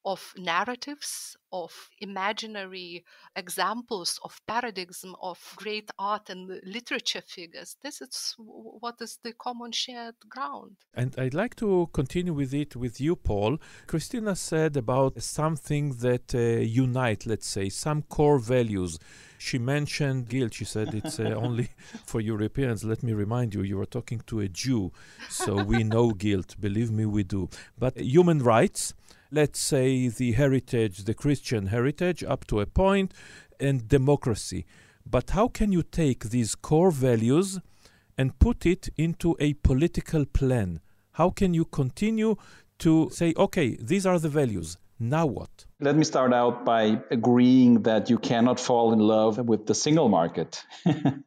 of 0.04 0.32
narratives, 0.36 1.36
of 1.52 1.72
imaginary 2.00 3.04
examples, 3.36 4.18
of 4.22 4.40
paradigm 4.46 5.14
of 5.20 5.38
great 5.56 5.90
art 5.98 6.30
and 6.30 6.60
literature 6.64 7.22
figures. 7.26 7.76
This 7.82 8.00
is 8.00 8.34
what 8.38 8.96
is 9.00 9.18
the 9.22 9.32
common 9.32 9.72
shared 9.72 10.14
ground. 10.28 10.76
And 10.94 11.14
I'd 11.18 11.34
like 11.34 11.56
to 11.56 11.88
continue 11.92 12.32
with 12.32 12.54
it 12.54 12.76
with 12.76 13.00
you, 13.00 13.16
Paul. 13.16 13.58
Kristina 13.86 14.36
said 14.36 14.76
about 14.76 15.22
something 15.22 15.94
that 15.98 16.34
uh, 16.34 16.38
unite, 16.38 17.26
let's 17.26 17.46
say, 17.46 17.68
some 17.68 18.02
core 18.02 18.38
values. 18.38 18.98
She 19.38 19.58
mentioned 19.58 20.28
guilt. 20.28 20.54
She 20.54 20.64
said 20.64 20.94
it's 20.94 21.20
uh, 21.20 21.34
only 21.36 21.70
for 22.04 22.20
Europeans. 22.20 22.84
Let 22.84 23.02
me 23.02 23.12
remind 23.12 23.54
you, 23.54 23.62
you 23.62 23.80
are 23.80 23.86
talking 23.86 24.20
to 24.26 24.40
a 24.40 24.48
Jew, 24.48 24.92
so 25.28 25.62
we 25.62 25.84
know 25.84 26.10
guilt. 26.10 26.56
Believe 26.60 26.90
me, 26.90 27.06
we 27.06 27.22
do. 27.22 27.48
But 27.78 27.98
human 27.98 28.40
rights, 28.40 28.94
let's 29.30 29.60
say, 29.60 30.08
the 30.08 30.32
heritage, 30.32 31.04
the 31.04 31.14
Christian 31.14 31.66
heritage, 31.66 32.24
up 32.24 32.46
to 32.46 32.60
a 32.60 32.66
point, 32.66 33.12
and 33.60 33.88
democracy. 33.88 34.64
But 35.04 35.30
how 35.30 35.48
can 35.48 35.72
you 35.72 35.82
take 35.82 36.30
these 36.30 36.54
core 36.54 36.90
values 36.90 37.58
and 38.16 38.38
put 38.38 38.66
it 38.66 38.88
into 38.96 39.36
a 39.38 39.54
political 39.54 40.24
plan? 40.26 40.80
How 41.12 41.30
can 41.30 41.54
you 41.54 41.64
continue 41.64 42.36
to 42.78 43.10
say, 43.10 43.34
okay, 43.36 43.76
these 43.80 44.06
are 44.06 44.18
the 44.18 44.28
values, 44.28 44.76
now 45.00 45.26
what? 45.26 45.64
Let 45.80 45.96
me 45.96 46.04
start 46.04 46.32
out 46.32 46.64
by 46.64 47.00
agreeing 47.10 47.82
that 47.82 48.10
you 48.10 48.18
cannot 48.18 48.58
fall 48.58 48.92
in 48.92 48.98
love 48.98 49.38
with 49.38 49.66
the 49.66 49.74
single 49.74 50.08
market. 50.08 50.62
the 50.84 51.22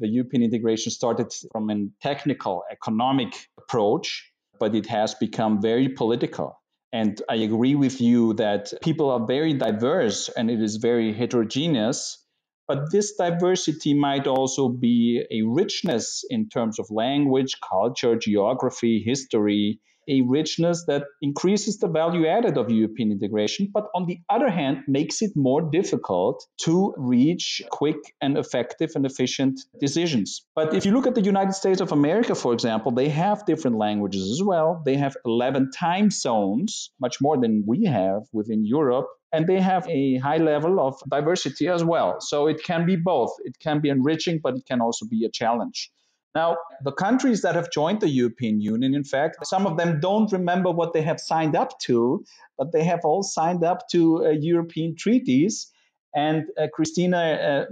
European 0.00 0.42
integration 0.42 0.90
started 0.90 1.32
from 1.52 1.70
a 1.70 1.86
technical, 2.02 2.64
economic 2.70 3.34
approach, 3.58 4.30
but 4.58 4.74
it 4.74 4.86
has 4.86 5.14
become 5.14 5.60
very 5.60 5.88
political. 5.88 6.60
And 6.94 7.20
I 7.28 7.34
agree 7.34 7.74
with 7.74 8.00
you 8.00 8.34
that 8.34 8.72
people 8.80 9.10
are 9.10 9.26
very 9.26 9.52
diverse 9.52 10.28
and 10.28 10.48
it 10.48 10.62
is 10.62 10.76
very 10.76 11.12
heterogeneous. 11.12 12.24
But 12.68 12.92
this 12.92 13.16
diversity 13.16 13.94
might 13.94 14.28
also 14.28 14.68
be 14.68 15.24
a 15.28 15.42
richness 15.42 16.22
in 16.30 16.48
terms 16.48 16.78
of 16.78 16.86
language, 16.90 17.56
culture, 17.68 18.16
geography, 18.16 19.02
history, 19.04 19.80
a 20.08 20.22
richness 20.22 20.84
that 20.86 21.04
increases 21.22 21.78
the 21.78 21.88
value 21.88 22.26
added 22.26 22.56
of 22.56 22.70
European 22.70 23.12
integration, 23.12 23.70
but 23.72 23.86
on 23.94 24.06
the 24.06 24.18
other 24.28 24.50
hand, 24.50 24.78
makes 24.86 25.22
it 25.22 25.32
more 25.34 25.62
difficult 25.62 26.46
to 26.62 26.94
reach 26.96 27.62
quick 27.70 27.96
and 28.20 28.36
effective 28.36 28.90
and 28.94 29.06
efficient 29.06 29.60
decisions. 29.80 30.46
But 30.54 30.74
if 30.74 30.84
you 30.86 30.92
look 30.92 31.06
at 31.06 31.14
the 31.14 31.22
United 31.22 31.54
States 31.54 31.80
of 31.80 31.92
America, 31.92 32.34
for 32.34 32.52
example, 32.52 32.92
they 32.92 33.08
have 33.08 33.46
different 33.46 33.78
languages 33.78 34.30
as 34.30 34.42
well. 34.42 34.82
They 34.84 34.96
have 34.96 35.16
11 35.24 35.70
time 35.70 36.10
zones, 36.10 36.90
much 37.00 37.20
more 37.20 37.36
than 37.38 37.64
we 37.66 37.84
have 37.84 38.22
within 38.32 38.64
Europe 38.64 39.08
and 39.34 39.48
they 39.48 39.60
have 39.60 39.84
a 39.88 40.16
high 40.18 40.36
level 40.36 40.78
of 40.78 40.94
diversity 41.10 41.66
as 41.68 41.82
well. 41.82 42.20
So 42.20 42.46
it 42.46 42.62
can 42.62 42.86
be 42.86 42.94
both. 42.94 43.32
It 43.44 43.58
can 43.58 43.80
be 43.80 43.88
enriching, 43.88 44.38
but 44.40 44.54
it 44.54 44.64
can 44.64 44.80
also 44.80 45.06
be 45.06 45.24
a 45.24 45.30
challenge. 45.30 45.90
Now, 46.34 46.56
the 46.82 46.90
countries 46.90 47.42
that 47.42 47.54
have 47.54 47.70
joined 47.70 48.00
the 48.00 48.08
European 48.08 48.60
Union, 48.60 48.94
in 48.94 49.04
fact, 49.04 49.46
some 49.46 49.66
of 49.66 49.76
them 49.76 50.00
don't 50.00 50.32
remember 50.32 50.70
what 50.70 50.92
they 50.92 51.02
have 51.02 51.20
signed 51.20 51.54
up 51.54 51.78
to, 51.80 52.24
but 52.58 52.72
they 52.72 52.82
have 52.82 53.00
all 53.04 53.22
signed 53.22 53.62
up 53.62 53.88
to 53.92 54.26
uh, 54.26 54.30
European 54.30 54.96
treaties. 54.96 55.70
And 56.14 56.44
uh, 56.58 56.66
Kristina 56.76 57.62
uh, 57.62 57.64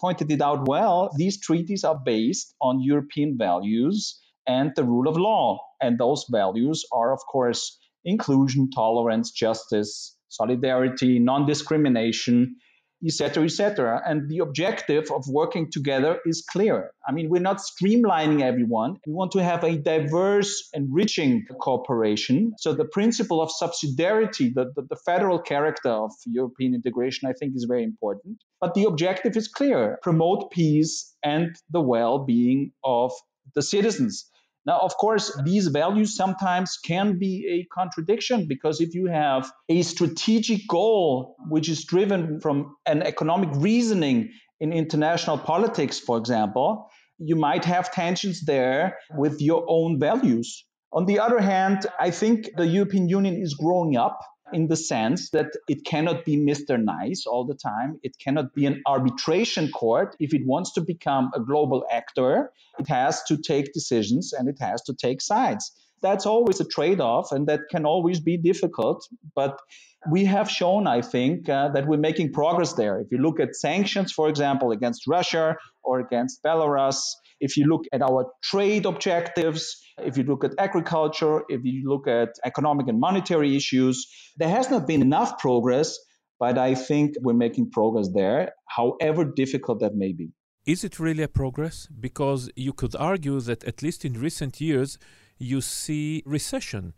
pointed 0.00 0.30
it 0.30 0.40
out 0.40 0.68
well. 0.68 1.10
These 1.16 1.40
treaties 1.40 1.82
are 1.82 1.98
based 1.98 2.54
on 2.60 2.80
European 2.80 3.36
values 3.36 4.20
and 4.46 4.72
the 4.76 4.84
rule 4.84 5.08
of 5.08 5.16
law. 5.16 5.58
And 5.80 5.98
those 5.98 6.26
values 6.30 6.84
are, 6.92 7.12
of 7.12 7.20
course, 7.30 7.78
inclusion, 8.04 8.70
tolerance, 8.70 9.32
justice, 9.32 10.16
solidarity, 10.28 11.18
non 11.18 11.46
discrimination, 11.46 12.56
etc., 13.06 13.44
etc. 13.44 14.02
And 14.06 14.28
the 14.28 14.38
objective 14.38 15.10
of 15.10 15.24
working 15.28 15.70
together 15.70 16.18
is 16.24 16.44
clear. 16.50 16.90
I 17.06 17.12
mean, 17.12 17.28
we're 17.28 17.42
not 17.42 17.58
streamlining 17.58 18.42
everyone. 18.42 18.96
We 19.06 19.12
want 19.12 19.32
to 19.32 19.42
have 19.42 19.62
a 19.64 19.76
diverse, 19.76 20.68
enriching 20.72 21.46
cooperation. 21.60 22.54
So 22.58 22.72
the 22.72 22.84
principle 22.84 23.42
of 23.42 23.50
subsidiarity, 23.50 24.52
the, 24.54 24.72
the, 24.74 24.82
the 24.88 24.96
federal 25.04 25.38
character 25.38 25.90
of 25.90 26.12
European 26.26 26.74
integration, 26.74 27.28
I 27.28 27.34
think 27.38 27.52
is 27.54 27.66
very 27.68 27.84
important. 27.84 28.38
But 28.60 28.74
the 28.74 28.84
objective 28.84 29.36
is 29.36 29.48
clear 29.48 29.98
promote 30.02 30.50
peace 30.50 31.14
and 31.22 31.54
the 31.70 31.80
well 31.80 32.24
being 32.24 32.72
of 32.82 33.12
the 33.54 33.62
citizens. 33.62 34.30
Now, 34.66 34.78
of 34.80 34.96
course, 34.96 35.38
these 35.44 35.66
values 35.66 36.16
sometimes 36.16 36.78
can 36.78 37.18
be 37.18 37.46
a 37.50 37.74
contradiction 37.74 38.46
because 38.48 38.80
if 38.80 38.94
you 38.94 39.06
have 39.06 39.50
a 39.68 39.82
strategic 39.82 40.66
goal 40.68 41.36
which 41.48 41.68
is 41.68 41.84
driven 41.84 42.40
from 42.40 42.74
an 42.86 43.02
economic 43.02 43.50
reasoning 43.52 44.30
in 44.60 44.72
international 44.72 45.36
politics, 45.36 45.98
for 46.00 46.16
example, 46.16 46.88
you 47.18 47.36
might 47.36 47.64
have 47.66 47.92
tensions 47.92 48.40
there 48.44 48.98
with 49.16 49.40
your 49.40 49.64
own 49.68 50.00
values. 50.00 50.64
On 50.92 51.04
the 51.04 51.18
other 51.20 51.40
hand, 51.40 51.86
I 52.00 52.10
think 52.10 52.50
the 52.56 52.66
European 52.66 53.08
Union 53.08 53.34
is 53.34 53.54
growing 53.54 53.96
up 53.96 54.18
in 54.52 54.68
the 54.68 54.76
sense 54.76 55.30
that 55.30 55.52
it 55.68 55.84
cannot 55.84 56.24
be 56.24 56.36
Mr. 56.36 56.82
Nice 56.82 57.26
all 57.26 57.44
the 57.44 57.54
time. 57.54 57.98
It 58.02 58.18
cannot 58.18 58.54
be 58.54 58.66
an 58.66 58.82
arbitration 58.86 59.70
court. 59.70 60.16
If 60.20 60.34
it 60.34 60.42
wants 60.44 60.72
to 60.74 60.80
become 60.80 61.30
a 61.34 61.40
global 61.40 61.84
actor, 61.90 62.52
it 62.78 62.88
has 62.88 63.22
to 63.24 63.36
take 63.36 63.72
decisions 63.72 64.32
and 64.32 64.48
it 64.48 64.58
has 64.60 64.82
to 64.82 64.94
take 64.94 65.20
sides. 65.20 65.72
That's 66.02 66.26
always 66.26 66.60
a 66.60 66.66
trade 66.66 67.00
off 67.00 67.32
and 67.32 67.46
that 67.46 67.60
can 67.70 67.86
always 67.86 68.20
be 68.20 68.36
difficult. 68.36 69.08
But 69.34 69.58
we 70.10 70.26
have 70.26 70.50
shown, 70.50 70.86
I 70.86 71.00
think, 71.00 71.48
uh, 71.48 71.68
that 71.68 71.86
we're 71.86 71.96
making 71.96 72.32
progress 72.32 72.74
there. 72.74 73.00
If 73.00 73.10
you 73.10 73.18
look 73.18 73.40
at 73.40 73.56
sanctions, 73.56 74.12
for 74.12 74.28
example, 74.28 74.70
against 74.70 75.06
Russia 75.06 75.56
or 75.82 76.00
against 76.00 76.42
Belarus, 76.42 77.00
if 77.46 77.58
you 77.58 77.64
look 77.72 77.84
at 77.92 78.00
our 78.00 78.22
trade 78.50 78.84
objectives, 78.86 79.62
if 79.98 80.16
you 80.16 80.24
look 80.24 80.42
at 80.44 80.52
agriculture, 80.58 81.36
if 81.56 81.60
you 81.62 81.78
look 81.92 82.04
at 82.08 82.30
economic 82.50 82.88
and 82.88 82.98
monetary 82.98 83.54
issues, 83.60 83.96
there 84.38 84.48
has 84.48 84.70
not 84.70 84.86
been 84.86 85.02
enough 85.02 85.38
progress, 85.38 85.88
but 86.40 86.56
I 86.56 86.74
think 86.74 87.06
we're 87.20 87.42
making 87.46 87.70
progress 87.70 88.08
there, 88.20 88.52
however 88.78 89.22
difficult 89.42 89.80
that 89.80 89.94
may 89.94 90.12
be. 90.20 90.28
Is 90.74 90.82
it 90.88 90.98
really 90.98 91.22
a 91.22 91.28
progress? 91.42 91.76
Because 92.08 92.50
you 92.56 92.72
could 92.72 92.96
argue 92.96 93.38
that 93.40 93.62
at 93.64 93.82
least 93.82 94.00
in 94.08 94.14
recent 94.14 94.54
years, 94.68 94.98
you 95.36 95.60
see 95.60 96.22
recession 96.24 96.94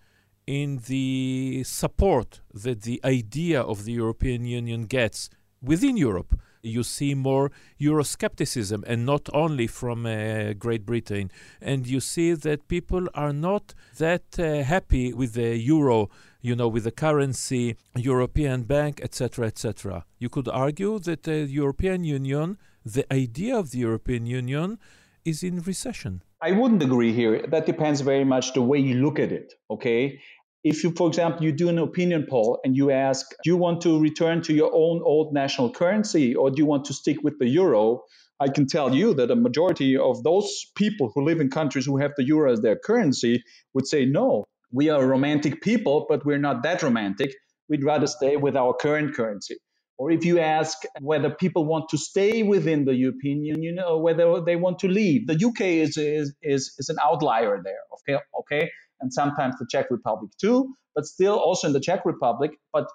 in 0.47 0.69
the 0.87 1.65
support 1.65 2.41
that 2.65 2.83
the 2.83 3.00
idea 3.05 3.61
of 3.61 3.85
the 3.85 3.95
European 3.95 4.45
Union 4.45 4.83
gets 4.85 5.29
within 5.61 5.97
Europe 5.97 6.33
you 6.67 6.83
see 6.83 7.15
more 7.15 7.51
Euroscepticism, 7.81 8.85
and 8.87 9.07
not 9.07 9.29
only 9.33 9.67
from 9.67 10.07
uh, 10.07 10.53
Great 10.55 10.85
Britain. 10.85 11.31
And 11.61 11.87
you 11.87 12.01
see 12.01 12.33
that 12.33 12.69
people 12.69 13.09
are 13.15 13.33
not 13.33 13.75
that 13.99 14.39
uh, 14.39 14.63
happy 14.63 15.13
with 15.13 15.35
the 15.35 15.57
euro, 15.57 16.11
you 16.43 16.55
know, 16.57 16.69
with 16.69 16.85
the 16.85 16.93
currency, 16.93 17.77
European 17.95 18.65
Bank, 18.65 19.01
etc., 19.03 19.47
etc. 19.47 20.05
You 20.19 20.29
could 20.29 20.49
argue 20.49 20.99
that 21.01 21.23
the 21.23 21.47
European 21.47 22.05
Union 22.05 22.59
the 22.87 23.13
idea 23.13 23.59
of 23.59 23.73
the 23.73 23.79
European 23.79 24.27
Union 24.27 24.79
is 25.25 25.43
in 25.43 25.61
recession. 25.63 26.23
I 26.41 26.53
wouldn't 26.53 26.83
agree 26.83 27.13
here. 27.13 27.45
That 27.49 27.67
depends 27.67 28.01
very 28.01 28.25
much 28.25 28.53
the 28.55 28.63
way 28.63 28.79
you 28.79 28.95
look 28.95 29.19
at 29.19 29.33
it. 29.33 29.55
Okay. 29.69 30.21
If 30.69 30.83
you, 30.83 30.91
for 30.91 31.07
example, 31.07 31.45
you 31.45 31.53
do 31.53 31.69
an 31.69 31.79
opinion 31.79 32.27
poll 32.29 32.59
and 32.65 32.77
you 32.77 32.91
ask, 32.91 33.25
do 33.45 33.51
you 33.51 33.57
want 33.57 33.83
to 33.83 34.01
return 34.01 34.43
to 34.43 34.53
your 34.53 34.73
own 34.75 35.01
old 35.05 35.33
national 35.33 35.71
currency 35.73 36.35
or 36.35 36.51
do 36.51 36.57
you 36.59 36.67
want 36.67 36.87
to 36.87 36.93
stick 36.93 37.19
with 37.23 37.39
the 37.39 37.47
euro? 37.47 38.03
I 38.41 38.49
can 38.49 38.67
tell 38.67 38.93
you 38.93 39.15
that 39.15 39.31
a 39.31 39.37
majority 39.37 39.97
of 39.97 40.25
those 40.25 40.51
people 40.75 41.13
who 41.15 41.25
live 41.25 41.39
in 41.41 41.51
countries 41.51 41.87
who 41.87 41.99
have 41.99 42.11
the 42.17 42.25
euro 42.25 42.53
as 42.53 42.63
their 42.63 42.75
currency 42.75 43.45
would 43.75 43.87
say, 43.87 44.07
no, 44.07 44.45
we 44.73 44.89
are 44.89 45.07
romantic 45.07 45.63
people, 45.63 46.05
but 46.09 46.27
we're 46.27 46.45
not 46.49 46.65
that 46.65 46.83
romantic. 46.83 47.33
We'd 47.69 47.85
rather 47.85 48.09
stay 48.09 48.37
with 48.37 48.57
our 48.57 48.75
current 48.75 49.15
currency. 49.15 49.59
Or 49.99 50.11
if 50.11 50.25
you 50.25 50.41
ask 50.41 50.79
whether 51.01 51.31
people 51.31 51.65
want 51.65 51.91
to 51.91 51.97
stay 51.97 52.43
within 52.43 52.87
the 52.87 52.95
European 52.97 53.45
Union 53.45 53.79
or 53.79 54.03
whether 54.03 54.41
they 54.45 54.57
want 54.57 54.81
to 54.81 54.89
leave, 54.89 55.29
the 55.29 55.41
UK 55.47 55.61
is, 55.61 55.97
is, 55.97 56.35
is, 56.43 56.75
is 56.79 56.89
an 56.89 56.97
outlier 57.01 57.63
there. 57.63 57.83
Okay, 58.01 58.21
okay, 58.41 58.71
and 59.00 59.12
sometimes 59.12 59.57
the 59.59 59.67
Czech 59.71 59.87
Republic 59.91 60.31
too, 60.41 60.75
but 60.95 61.07
still 61.07 61.38
also 61.38 61.67
in 61.69 61.73
the 61.73 61.81
Czech 61.81 62.05
Republic. 62.05 62.53
But 62.73 62.87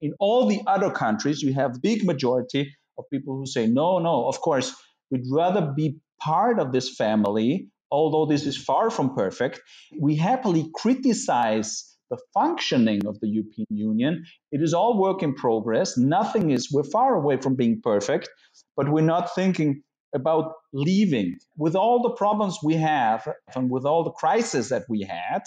in 0.00 0.14
all 0.20 0.46
the 0.46 0.60
other 0.66 0.90
countries, 0.90 1.42
you 1.42 1.54
have 1.54 1.82
big 1.82 2.04
majority 2.04 2.72
of 2.98 3.04
people 3.12 3.36
who 3.36 3.46
say, 3.46 3.66
no, 3.66 3.98
no, 3.98 4.28
of 4.28 4.40
course, 4.40 4.74
we'd 5.10 5.24
rather 5.32 5.72
be 5.74 5.98
part 6.20 6.58
of 6.58 6.72
this 6.72 6.94
family, 6.94 7.68
although 7.90 8.26
this 8.26 8.46
is 8.46 8.56
far 8.56 8.90
from 8.90 9.14
perfect. 9.14 9.60
We 10.00 10.16
happily 10.16 10.70
criticize 10.74 11.96
the 12.10 12.18
functioning 12.32 13.06
of 13.06 13.20
the 13.20 13.28
European 13.28 13.66
Union. 13.70 14.24
It 14.50 14.62
is 14.62 14.72
all 14.74 14.98
work 14.98 15.22
in 15.22 15.34
progress. 15.34 15.98
Nothing 15.98 16.50
is, 16.50 16.70
we're 16.72 16.84
far 16.84 17.14
away 17.14 17.36
from 17.36 17.54
being 17.54 17.80
perfect, 17.82 18.30
but 18.76 18.88
we're 18.88 19.02
not 19.02 19.34
thinking 19.34 19.82
about 20.14 20.52
leaving. 20.72 21.36
With 21.56 21.74
all 21.76 22.02
the 22.02 22.14
problems 22.14 22.58
we 22.62 22.74
have 22.74 23.28
and 23.54 23.70
with 23.70 23.84
all 23.84 24.04
the 24.04 24.10
crises 24.10 24.70
that 24.70 24.84
we 24.88 25.02
had, 25.02 25.42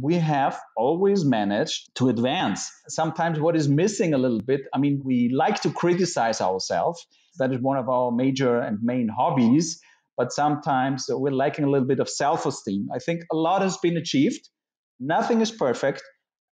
we 0.00 0.14
have 0.14 0.58
always 0.76 1.24
managed 1.24 1.90
to 1.96 2.08
advance. 2.08 2.70
Sometimes 2.88 3.40
what 3.40 3.56
is 3.56 3.68
missing 3.68 4.14
a 4.14 4.18
little 4.18 4.40
bit, 4.40 4.62
I 4.74 4.78
mean, 4.78 5.02
we 5.04 5.30
like 5.34 5.62
to 5.62 5.72
criticize 5.72 6.40
ourselves. 6.40 7.06
That 7.38 7.52
is 7.52 7.60
one 7.60 7.78
of 7.78 7.88
our 7.88 8.10
major 8.10 8.58
and 8.58 8.78
main 8.82 9.08
hobbies. 9.08 9.80
But 10.16 10.32
sometimes 10.32 11.06
we're 11.08 11.30
lacking 11.30 11.64
a 11.64 11.70
little 11.70 11.86
bit 11.86 12.00
of 12.00 12.08
self 12.08 12.44
esteem. 12.46 12.88
I 12.92 12.98
think 12.98 13.22
a 13.32 13.36
lot 13.36 13.62
has 13.62 13.76
been 13.76 13.96
achieved. 13.96 14.48
Nothing 14.98 15.40
is 15.40 15.50
perfect. 15.50 16.02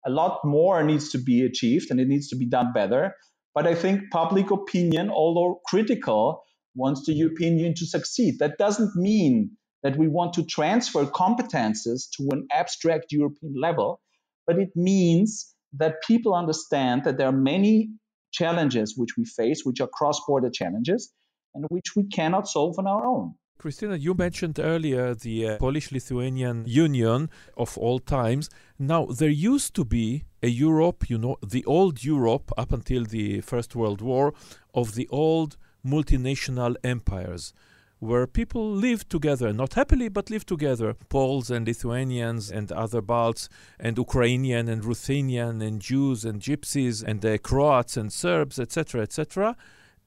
A 0.06 0.10
lot 0.10 0.40
more 0.44 0.84
needs 0.84 1.10
to 1.10 1.18
be 1.18 1.42
achieved 1.44 1.90
and 1.90 1.98
it 1.98 2.06
needs 2.06 2.28
to 2.28 2.36
be 2.36 2.46
done 2.46 2.72
better. 2.72 3.14
But 3.54 3.66
I 3.66 3.74
think 3.74 4.10
public 4.12 4.50
opinion, 4.52 5.10
although 5.10 5.60
critical, 5.66 6.44
wants 6.76 7.06
the 7.06 7.12
European 7.12 7.56
Union 7.56 7.74
to 7.74 7.86
succeed. 7.86 8.38
That 8.38 8.58
doesn't 8.58 8.94
mean 8.94 9.56
that 9.82 9.96
we 9.96 10.08
want 10.08 10.34
to 10.34 10.44
transfer 10.44 11.04
competences 11.04 12.08
to 12.16 12.28
an 12.32 12.46
abstract 12.52 13.12
European 13.12 13.54
level, 13.60 14.00
but 14.46 14.58
it 14.58 14.70
means 14.74 15.54
that 15.72 16.02
people 16.06 16.34
understand 16.34 17.04
that 17.04 17.18
there 17.18 17.28
are 17.28 17.40
many 17.54 17.90
challenges 18.32 18.94
which 18.96 19.16
we 19.16 19.24
face, 19.24 19.64
which 19.64 19.80
are 19.80 19.88
cross 19.88 20.20
border 20.26 20.50
challenges, 20.50 21.12
and 21.54 21.64
which 21.68 21.96
we 21.96 22.04
cannot 22.08 22.48
solve 22.48 22.78
on 22.78 22.86
our 22.86 23.06
own. 23.06 23.34
Kristina, 23.58 23.98
you 23.98 24.12
mentioned 24.12 24.58
earlier 24.58 25.14
the 25.14 25.48
uh, 25.48 25.56
Polish 25.56 25.90
Lithuanian 25.90 26.64
Union 26.66 27.30
of 27.56 27.78
all 27.78 27.98
times. 27.98 28.50
Now, 28.78 29.06
there 29.06 29.30
used 29.30 29.74
to 29.76 29.84
be 29.84 30.24
a 30.42 30.48
Europe, 30.48 31.08
you 31.08 31.16
know, 31.16 31.36
the 31.46 31.64
old 31.64 32.04
Europe 32.04 32.52
up 32.58 32.70
until 32.72 33.04
the 33.04 33.40
First 33.40 33.74
World 33.74 34.02
War 34.02 34.34
of 34.74 34.94
the 34.94 35.08
old 35.10 35.56
multinational 35.86 36.76
empires 36.84 37.54
where 37.98 38.26
people 38.26 38.70
lived 38.70 39.08
together, 39.08 39.52
not 39.52 39.74
happily, 39.74 40.08
but 40.08 40.30
lived 40.30 40.48
together. 40.48 40.94
Poles 41.08 41.50
and 41.50 41.66
Lithuanians 41.66 42.50
and 42.50 42.70
other 42.70 43.00
Balts, 43.00 43.48
and 43.80 43.96
Ukrainian 43.96 44.68
and 44.68 44.84
Ruthenian 44.84 45.62
and 45.62 45.80
Jews 45.80 46.24
and 46.24 46.40
Gypsies 46.40 47.02
and 47.02 47.24
uh, 47.24 47.38
Croats 47.38 47.96
and 47.96 48.12
Serbs, 48.12 48.58
etc., 48.58 49.02
etc. 49.02 49.56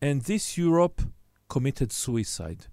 And 0.01 0.21
this 0.21 0.57
Europe 0.57 1.01
committed 1.49 1.91
suicide. 1.91 2.67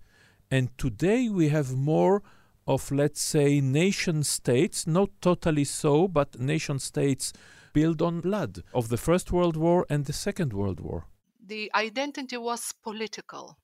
And 0.51 0.77
today 0.77 1.29
we 1.29 1.49
have 1.49 1.75
more 1.75 2.23
of, 2.67 2.91
let's 2.91 3.23
say, 3.23 3.61
nation 3.61 4.23
states, 4.23 4.87
not 4.87 5.11
totally 5.21 5.65
so, 5.65 6.09
but 6.09 6.39
nation 6.39 6.79
states 6.79 7.33
built 7.73 8.03
on 8.03 8.21
blood 8.21 8.63
of 8.75 8.89
the 8.89 8.97
First 8.97 9.33
World 9.33 9.57
War 9.57 9.87
and 9.89 10.05
the 10.05 10.13
Second 10.13 10.53
World 10.53 10.81
War. 10.81 11.07
The 11.47 11.71
identity 11.75 12.37
was 12.37 12.73
political. 12.83 13.57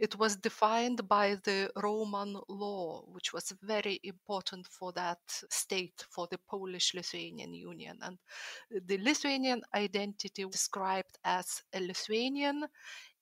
It 0.00 0.18
was 0.18 0.34
defined 0.36 1.06
by 1.06 1.36
the 1.44 1.70
Roman 1.76 2.36
law, 2.48 3.04
which 3.06 3.32
was 3.32 3.54
very 3.62 4.00
important 4.02 4.66
for 4.66 4.92
that 4.94 5.20
state, 5.28 6.04
for 6.10 6.26
the 6.32 6.38
Polish 6.38 6.94
Lithuanian 6.94 7.54
Union. 7.54 7.96
And 8.02 8.18
the 8.88 8.98
Lithuanian 8.98 9.62
identity 9.72 10.44
described 10.50 11.16
as 11.24 11.62
a 11.72 11.78
Lithuanian 11.78 12.66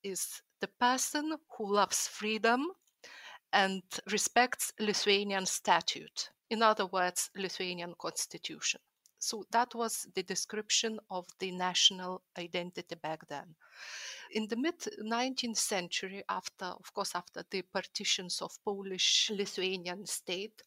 is 0.03 0.41
the 0.61 0.69
person 0.81 1.37
who 1.59 1.75
loves 1.75 2.09
freedom 2.09 2.69
and 3.53 3.83
respects 4.11 4.73
Lithuanian 4.79 5.45
statute. 5.45 6.31
In 6.49 6.63
other 6.63 6.87
words, 6.87 7.29
Lithuanian 7.37 7.95
constitution. 7.99 8.81
So 9.21 9.45
that 9.51 9.75
was 9.75 10.09
the 10.15 10.23
description 10.23 10.99
of 11.11 11.27
the 11.39 11.53
national 11.53 12.23
identity 12.39 12.95
back 12.97 13.29
then. 13.29 13.55
In 14.33 14.49
the 14.49 14.57
mid 14.57 14.79
19th 14.99 15.59
century, 15.59 16.25
after, 16.29 16.65
of 16.65 16.93
course, 16.95 17.15
after 17.15 17.45
the 17.51 17.63
partitions 17.63 18.41
of 18.41 18.59
Polish 18.65 19.31
Lithuanian 19.31 20.07
state, 20.07 20.63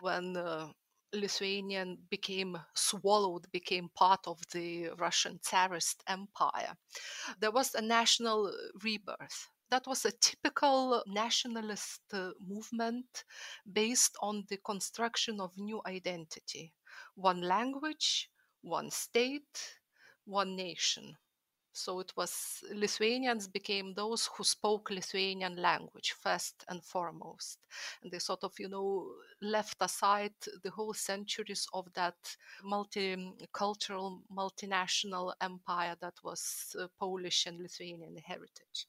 when 0.00 0.36
uh, 0.36 0.68
Lithuanian 1.14 1.98
became 2.10 2.58
swallowed, 2.74 3.46
became 3.52 3.88
part 3.94 4.26
of 4.26 4.40
the 4.52 4.88
Russian 4.98 5.38
Tsarist 5.38 6.02
Empire, 6.08 6.74
there 7.38 7.52
was 7.52 7.74
a 7.74 7.82
national 7.82 8.52
rebirth 8.82 9.48
that 9.70 9.86
was 9.86 10.04
a 10.04 10.12
typical 10.12 11.02
nationalist 11.06 12.02
uh, 12.12 12.32
movement 12.46 13.24
based 13.72 14.14
on 14.20 14.44
the 14.50 14.58
construction 14.58 15.40
of 15.40 15.56
new 15.56 15.80
identity 15.86 16.74
one 17.14 17.40
language, 17.40 18.30
one 18.62 18.90
state, 18.90 19.78
one 20.24 20.56
nation. 20.56 21.16
So 21.74 22.00
it 22.00 22.12
was 22.16 22.62
Lithuanians 22.74 23.48
became 23.48 23.94
those 23.94 24.28
who 24.36 24.44
spoke 24.44 24.90
Lithuanian 24.90 25.56
language 25.56 26.12
first 26.12 26.64
and 26.68 26.84
foremost. 26.84 27.58
And 28.02 28.12
they 28.12 28.18
sort 28.18 28.44
of, 28.44 28.52
you 28.58 28.68
know, 28.68 29.10
left 29.40 29.78
aside 29.80 30.34
the 30.62 30.70
whole 30.70 30.92
centuries 30.92 31.66
of 31.72 31.88
that 31.94 32.36
multicultural, 32.62 34.20
multinational 34.30 35.32
empire 35.40 35.96
that 36.02 36.14
was 36.22 36.76
uh, 36.78 36.88
Polish 36.98 37.46
and 37.46 37.58
Lithuanian 37.58 38.16
heritage. 38.18 38.86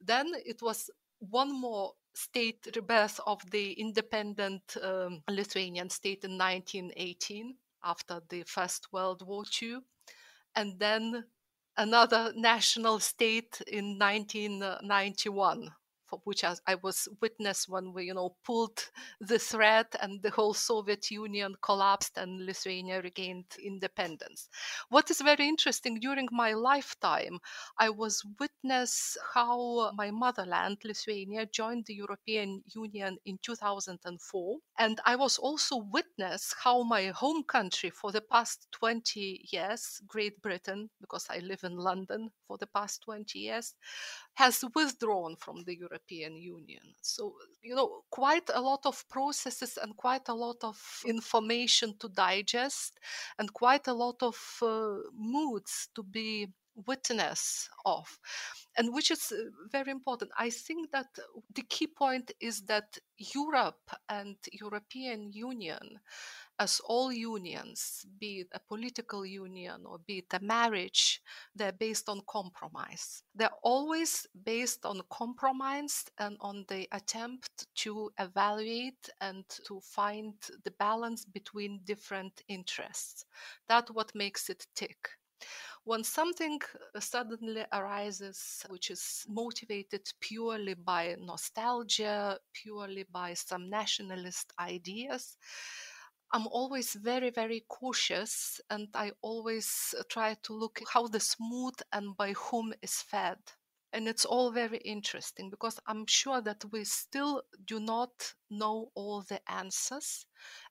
Then 0.00 0.32
it 0.44 0.60
was 0.60 0.90
one 1.20 1.52
more 1.52 1.92
state 2.18 2.66
rebirth 2.74 3.20
of 3.26 3.40
the 3.50 3.72
independent 3.72 4.76
um, 4.82 5.22
Lithuanian 5.30 5.88
state 5.88 6.24
in 6.24 6.36
1918 6.36 7.54
after 7.84 8.20
the 8.28 8.42
First 8.42 8.88
World 8.92 9.22
War 9.26 9.44
II, 9.62 9.78
and 10.56 10.78
then 10.80 11.24
another 11.76 12.32
national 12.34 12.98
state 12.98 13.62
in 13.68 13.98
1991 13.98 15.70
for 16.08 16.20
which 16.24 16.44
I, 16.44 16.54
I, 16.66 16.76
was 16.76 17.08
witness 17.20 17.68
when 17.68 17.92
we, 17.92 18.04
you 18.04 18.14
know, 18.14 18.36
pulled 18.44 18.90
the 19.20 19.38
thread 19.38 19.86
and 20.00 20.22
the 20.22 20.30
whole 20.30 20.54
Soviet 20.54 21.10
Union 21.10 21.54
collapsed 21.62 22.16
and 22.16 22.44
Lithuania 22.44 23.02
regained 23.02 23.46
independence. 23.62 24.48
What 24.88 25.10
is 25.10 25.20
very 25.20 25.46
interesting 25.46 26.00
during 26.00 26.28
my 26.32 26.52
lifetime, 26.54 27.38
I 27.78 27.90
was 27.90 28.24
witness 28.40 29.16
how 29.34 29.92
my 29.94 30.10
motherland, 30.10 30.78
Lithuania, 30.84 31.46
joined 31.46 31.86
the 31.86 31.94
European 31.94 32.62
Union 32.74 33.18
in 33.24 33.38
2004, 33.42 34.58
and 34.78 35.00
I 35.04 35.16
was 35.16 35.38
also 35.38 35.76
witness 35.76 36.54
how 36.62 36.82
my 36.82 37.06
home 37.06 37.42
country 37.44 37.90
for 37.90 38.12
the 38.12 38.20
past 38.20 38.68
20 38.72 39.48
years, 39.50 40.00
Great 40.06 40.40
Britain, 40.40 40.90
because 41.00 41.26
I 41.30 41.38
live 41.38 41.64
in 41.64 41.76
London 41.76 42.30
for 42.46 42.58
the 42.58 42.66
past 42.66 43.02
20 43.02 43.38
years, 43.38 43.74
has 44.38 44.64
withdrawn 44.72 45.34
from 45.34 45.64
the 45.64 45.76
European 45.76 46.36
Union. 46.36 46.94
So, 47.02 47.34
you 47.60 47.74
know, 47.74 48.04
quite 48.08 48.48
a 48.54 48.60
lot 48.60 48.86
of 48.86 49.04
processes 49.08 49.76
and 49.82 49.96
quite 49.96 50.28
a 50.28 50.34
lot 50.34 50.58
of 50.62 50.78
information 51.04 51.94
to 51.98 52.08
digest 52.08 53.00
and 53.36 53.52
quite 53.52 53.88
a 53.88 53.92
lot 53.92 54.22
of 54.22 54.36
uh, 54.62 54.98
moods 55.12 55.88
to 55.96 56.04
be 56.04 56.46
witness 56.86 57.68
of 57.84 58.20
and 58.76 58.94
which 58.94 59.10
is 59.10 59.32
uh, 59.32 59.50
very 59.72 59.90
important 59.90 60.30
i 60.38 60.48
think 60.48 60.92
that 60.92 61.08
the 61.56 61.62
key 61.62 61.88
point 61.88 62.30
is 62.40 62.62
that 62.66 62.96
europe 63.16 63.90
and 64.08 64.36
european 64.52 65.32
union 65.32 65.98
as 66.58 66.80
all 66.84 67.12
unions, 67.12 68.04
be 68.18 68.40
it 68.40 68.48
a 68.52 68.60
political 68.60 69.24
union 69.24 69.84
or 69.86 69.98
be 69.98 70.18
it 70.18 70.34
a 70.34 70.40
marriage, 70.44 71.22
they're 71.54 71.72
based 71.72 72.08
on 72.08 72.20
compromise. 72.26 73.22
They're 73.34 73.58
always 73.62 74.26
based 74.44 74.84
on 74.84 75.00
compromise 75.10 76.04
and 76.18 76.36
on 76.40 76.64
the 76.68 76.88
attempt 76.92 77.66
to 77.76 78.10
evaluate 78.18 79.08
and 79.20 79.44
to 79.66 79.80
find 79.80 80.34
the 80.64 80.72
balance 80.72 81.24
between 81.24 81.80
different 81.84 82.42
interests. 82.48 83.24
That's 83.68 83.90
what 83.92 84.14
makes 84.14 84.50
it 84.50 84.66
tick. 84.74 85.10
When 85.84 86.04
something 86.04 86.60
uh, 86.94 87.00
suddenly 87.00 87.64
arises, 87.72 88.66
which 88.68 88.90
is 88.90 89.24
motivated 89.28 90.02
purely 90.20 90.74
by 90.74 91.16
nostalgia, 91.18 92.38
purely 92.52 93.04
by 93.10 93.34
some 93.34 93.70
nationalist 93.70 94.52
ideas, 94.58 95.36
I'm 96.32 96.46
always 96.48 96.92
very, 96.92 97.30
very 97.30 97.64
cautious 97.68 98.60
and 98.70 98.88
I 98.94 99.12
always 99.22 99.94
uh, 99.98 100.02
try 100.10 100.36
to 100.42 100.52
look 100.52 100.80
how 100.92 101.06
the 101.06 101.20
smooth 101.20 101.74
and 101.92 102.16
by 102.16 102.32
whom 102.32 102.74
is 102.82 102.96
fed. 102.96 103.38
And 103.94 104.06
it's 104.06 104.26
all 104.26 104.50
very 104.50 104.78
interesting 104.78 105.48
because 105.48 105.80
I'm 105.86 106.04
sure 106.06 106.42
that 106.42 106.62
we 106.70 106.84
still 106.84 107.42
do 107.64 107.80
not 107.80 108.34
know 108.50 108.90
all 108.94 109.22
the 109.22 109.40
answers 109.50 110.26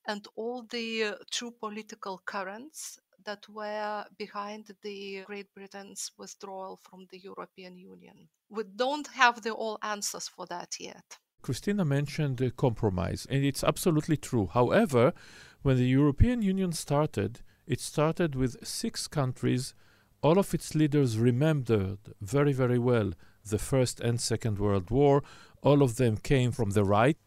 and 0.07 0.27
all 0.35 0.63
the 0.69 1.15
true 1.31 1.51
political 1.51 2.21
currents 2.25 2.99
that 3.25 3.49
were 3.49 4.05
behind 4.17 4.71
the 4.83 5.23
Great 5.25 5.53
Britain's 5.55 6.11
withdrawal 6.17 6.79
from 6.83 7.07
the 7.11 7.19
European 7.19 7.77
Union. 7.79 8.29
We 8.49 8.63
don't 8.75 9.07
have 9.07 9.41
the 9.41 9.51
all 9.51 9.79
answers 9.81 10.27
for 10.27 10.45
that 10.47 10.75
yet. 10.79 11.17
Kristina 11.43 11.85
mentioned 11.85 12.37
the 12.37 12.51
compromise, 12.51 13.27
and 13.29 13.43
it's 13.43 13.63
absolutely 13.63 14.17
true. 14.17 14.47
However, 14.47 15.13
when 15.61 15.77
the 15.77 15.87
European 15.87 16.41
Union 16.41 16.71
started, 16.71 17.41
it 17.65 17.81
started 17.81 18.35
with 18.35 18.65
six 18.65 19.07
countries. 19.07 19.73
All 20.21 20.39
of 20.39 20.53
its 20.53 20.75
leaders 20.75 21.17
remembered 21.19 21.99
very, 22.21 22.53
very 22.53 22.79
well 22.79 23.13
the 23.45 23.57
First 23.57 23.99
and 23.99 24.19
Second 24.19 24.59
World 24.59 24.89
War. 24.89 25.23
All 25.61 25.81
of 25.81 25.97
them 25.97 26.17
came 26.17 26.51
from 26.51 26.71
the 26.71 26.83
right, 26.83 27.17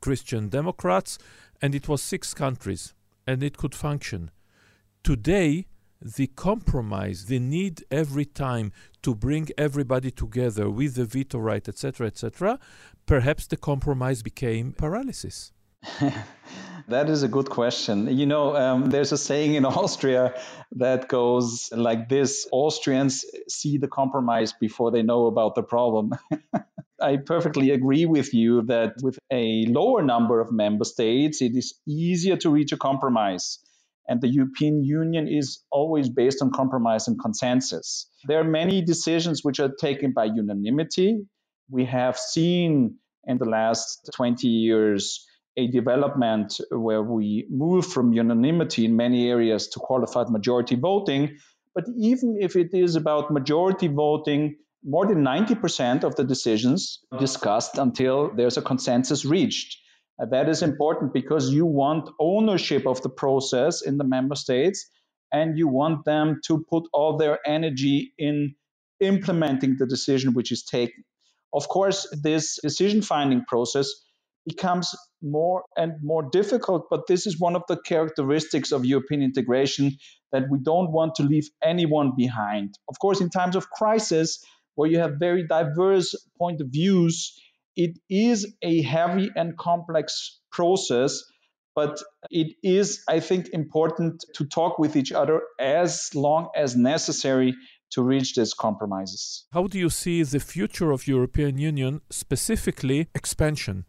Christian 0.00 0.48
Democrats, 0.48 1.18
and 1.60 1.74
it 1.74 1.88
was 1.88 2.02
six 2.02 2.34
countries, 2.34 2.94
and 3.26 3.42
it 3.42 3.56
could 3.56 3.74
function. 3.74 4.30
Today, 5.02 5.66
the 6.00 6.28
compromise, 6.28 7.26
the 7.26 7.38
need 7.38 7.84
every 7.90 8.24
time 8.24 8.72
to 9.02 9.14
bring 9.14 9.48
everybody 9.58 10.10
together 10.10 10.70
with 10.70 10.94
the 10.94 11.04
veto 11.04 11.38
right, 11.38 11.68
etc., 11.68 12.06
etc., 12.06 12.58
perhaps 13.06 13.46
the 13.46 13.56
compromise 13.56 14.22
became 14.22 14.72
paralysis. 14.72 15.52
that 16.88 17.10
is 17.10 17.22
a 17.22 17.28
good 17.28 17.50
question. 17.50 18.16
You 18.16 18.26
know, 18.26 18.56
um, 18.56 18.90
there's 18.90 19.12
a 19.12 19.18
saying 19.18 19.54
in 19.54 19.64
Austria 19.66 20.34
that 20.72 21.08
goes 21.08 21.70
like 21.72 22.08
this 22.08 22.48
Austrians 22.52 23.24
see 23.48 23.78
the 23.78 23.88
compromise 23.88 24.52
before 24.60 24.90
they 24.90 25.02
know 25.02 25.26
about 25.26 25.54
the 25.54 25.62
problem. 25.62 26.12
I 27.02 27.16
perfectly 27.16 27.70
agree 27.70 28.06
with 28.06 28.34
you 28.34 28.62
that 28.64 28.94
with 29.02 29.18
a 29.32 29.66
lower 29.68 30.02
number 30.02 30.40
of 30.40 30.52
member 30.52 30.84
states, 30.84 31.40
it 31.42 31.56
is 31.56 31.74
easier 31.88 32.36
to 32.38 32.50
reach 32.50 32.72
a 32.72 32.76
compromise. 32.76 33.58
And 34.06 34.20
the 34.20 34.28
European 34.28 34.84
Union 34.84 35.28
is 35.28 35.62
always 35.70 36.10
based 36.10 36.42
on 36.42 36.52
compromise 36.52 37.08
and 37.08 37.18
consensus. 37.20 38.06
There 38.26 38.40
are 38.40 38.44
many 38.44 38.82
decisions 38.84 39.44
which 39.44 39.60
are 39.60 39.70
taken 39.80 40.12
by 40.12 40.26
unanimity. 40.26 41.20
We 41.70 41.86
have 41.86 42.18
seen 42.18 42.96
in 43.24 43.38
the 43.38 43.46
last 43.46 44.10
20 44.14 44.48
years 44.48 45.26
a 45.56 45.68
development 45.68 46.60
where 46.70 47.02
we 47.02 47.46
move 47.50 47.86
from 47.86 48.12
unanimity 48.12 48.84
in 48.84 48.96
many 48.96 49.28
areas 49.30 49.68
to 49.68 49.80
qualified 49.80 50.30
majority 50.30 50.76
voting. 50.76 51.36
But 51.74 51.84
even 51.98 52.38
if 52.40 52.56
it 52.56 52.74
is 52.74 52.96
about 52.96 53.32
majority 53.32 53.88
voting, 53.88 54.56
more 54.84 55.06
than 55.06 55.24
90% 55.24 56.04
of 56.04 56.16
the 56.16 56.24
decisions 56.24 57.00
discussed 57.18 57.78
until 57.78 58.32
there's 58.34 58.56
a 58.56 58.62
consensus 58.62 59.24
reached. 59.24 59.78
Uh, 60.20 60.26
that 60.26 60.48
is 60.48 60.62
important 60.62 61.12
because 61.12 61.50
you 61.50 61.66
want 61.66 62.08
ownership 62.20 62.86
of 62.86 63.02
the 63.02 63.08
process 63.10 63.82
in 63.82 63.98
the 63.98 64.04
member 64.04 64.34
states 64.34 64.88
and 65.32 65.58
you 65.58 65.68
want 65.68 66.04
them 66.04 66.40
to 66.46 66.64
put 66.70 66.84
all 66.92 67.16
their 67.16 67.38
energy 67.46 68.12
in 68.18 68.54
implementing 69.00 69.76
the 69.78 69.86
decision 69.86 70.34
which 70.34 70.52
is 70.52 70.64
taken. 70.64 71.04
Of 71.54 71.68
course, 71.68 72.08
this 72.22 72.58
decision 72.62 73.02
finding 73.02 73.44
process 73.46 73.88
becomes 74.46 74.94
more 75.22 75.64
and 75.76 75.94
more 76.02 76.28
difficult, 76.30 76.86
but 76.90 77.06
this 77.06 77.26
is 77.26 77.38
one 77.38 77.56
of 77.56 77.62
the 77.68 77.76
characteristics 77.76 78.72
of 78.72 78.84
European 78.84 79.22
integration 79.22 79.96
that 80.32 80.44
we 80.50 80.58
don't 80.58 80.92
want 80.92 81.16
to 81.16 81.22
leave 81.22 81.48
anyone 81.62 82.12
behind. 82.16 82.74
Of 82.88 82.98
course, 82.98 83.20
in 83.20 83.30
times 83.30 83.56
of 83.56 83.70
crisis, 83.70 84.44
where 84.74 84.90
you 84.90 84.98
have 84.98 85.18
very 85.18 85.46
diverse 85.46 86.14
point 86.38 86.60
of 86.60 86.68
views, 86.68 87.38
it 87.76 87.98
is 88.08 88.54
a 88.62 88.82
heavy 88.82 89.30
and 89.34 89.56
complex 89.56 90.40
process, 90.52 91.22
but 91.74 92.02
it 92.30 92.56
is, 92.62 93.02
I 93.08 93.20
think, 93.20 93.48
important 93.52 94.24
to 94.34 94.44
talk 94.44 94.78
with 94.78 94.96
each 94.96 95.12
other 95.12 95.42
as 95.58 96.10
long 96.14 96.48
as 96.56 96.76
necessary 96.76 97.54
to 97.90 98.02
reach 98.02 98.34
these 98.34 98.54
compromises. 98.54 99.46
How 99.52 99.66
do 99.66 99.78
you 99.78 99.90
see 99.90 100.22
the 100.22 100.40
future 100.40 100.92
of 100.92 101.06
European 101.06 101.58
Union, 101.58 102.00
specifically 102.10 103.08
expansion? 103.14 103.84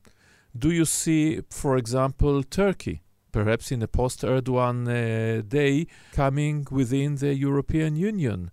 Do 0.58 0.72
you 0.72 0.84
see, 0.86 1.42
for 1.50 1.78
example, 1.78 2.44
Turkey, 2.44 3.04
perhaps 3.32 3.72
in 3.72 3.82
a 3.82 3.88
post-Erdogan 3.88 4.88
uh, 4.88 5.42
day, 5.48 5.88
coming 6.12 6.68
within 6.70 7.16
the 7.16 7.34
European 7.34 7.96
Union? 7.96 8.52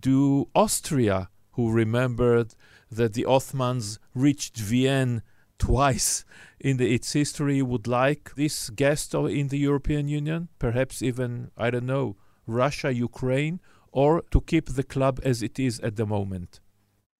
Do 0.00 0.48
Austria, 0.54 1.28
who 1.52 1.70
remembered 1.70 2.54
that 2.90 3.12
the 3.12 3.26
Ottomans 3.26 3.98
reached 4.14 4.56
Vienna 4.56 5.22
twice 5.58 6.24
in 6.58 6.78
the, 6.78 6.94
its 6.94 7.12
history, 7.12 7.60
would 7.60 7.86
like 7.86 8.34
this 8.36 8.70
guest 8.70 9.12
in 9.12 9.48
the 9.48 9.58
European 9.58 10.08
Union? 10.08 10.48
Perhaps 10.58 11.02
even, 11.02 11.50
I 11.58 11.70
don't 11.70 11.86
know, 11.86 12.16
Russia, 12.46 12.92
Ukraine, 12.92 13.60
or 13.92 14.22
to 14.30 14.40
keep 14.40 14.70
the 14.70 14.82
club 14.82 15.20
as 15.22 15.42
it 15.42 15.58
is 15.58 15.78
at 15.80 15.96
the 15.96 16.06
moment? 16.06 16.60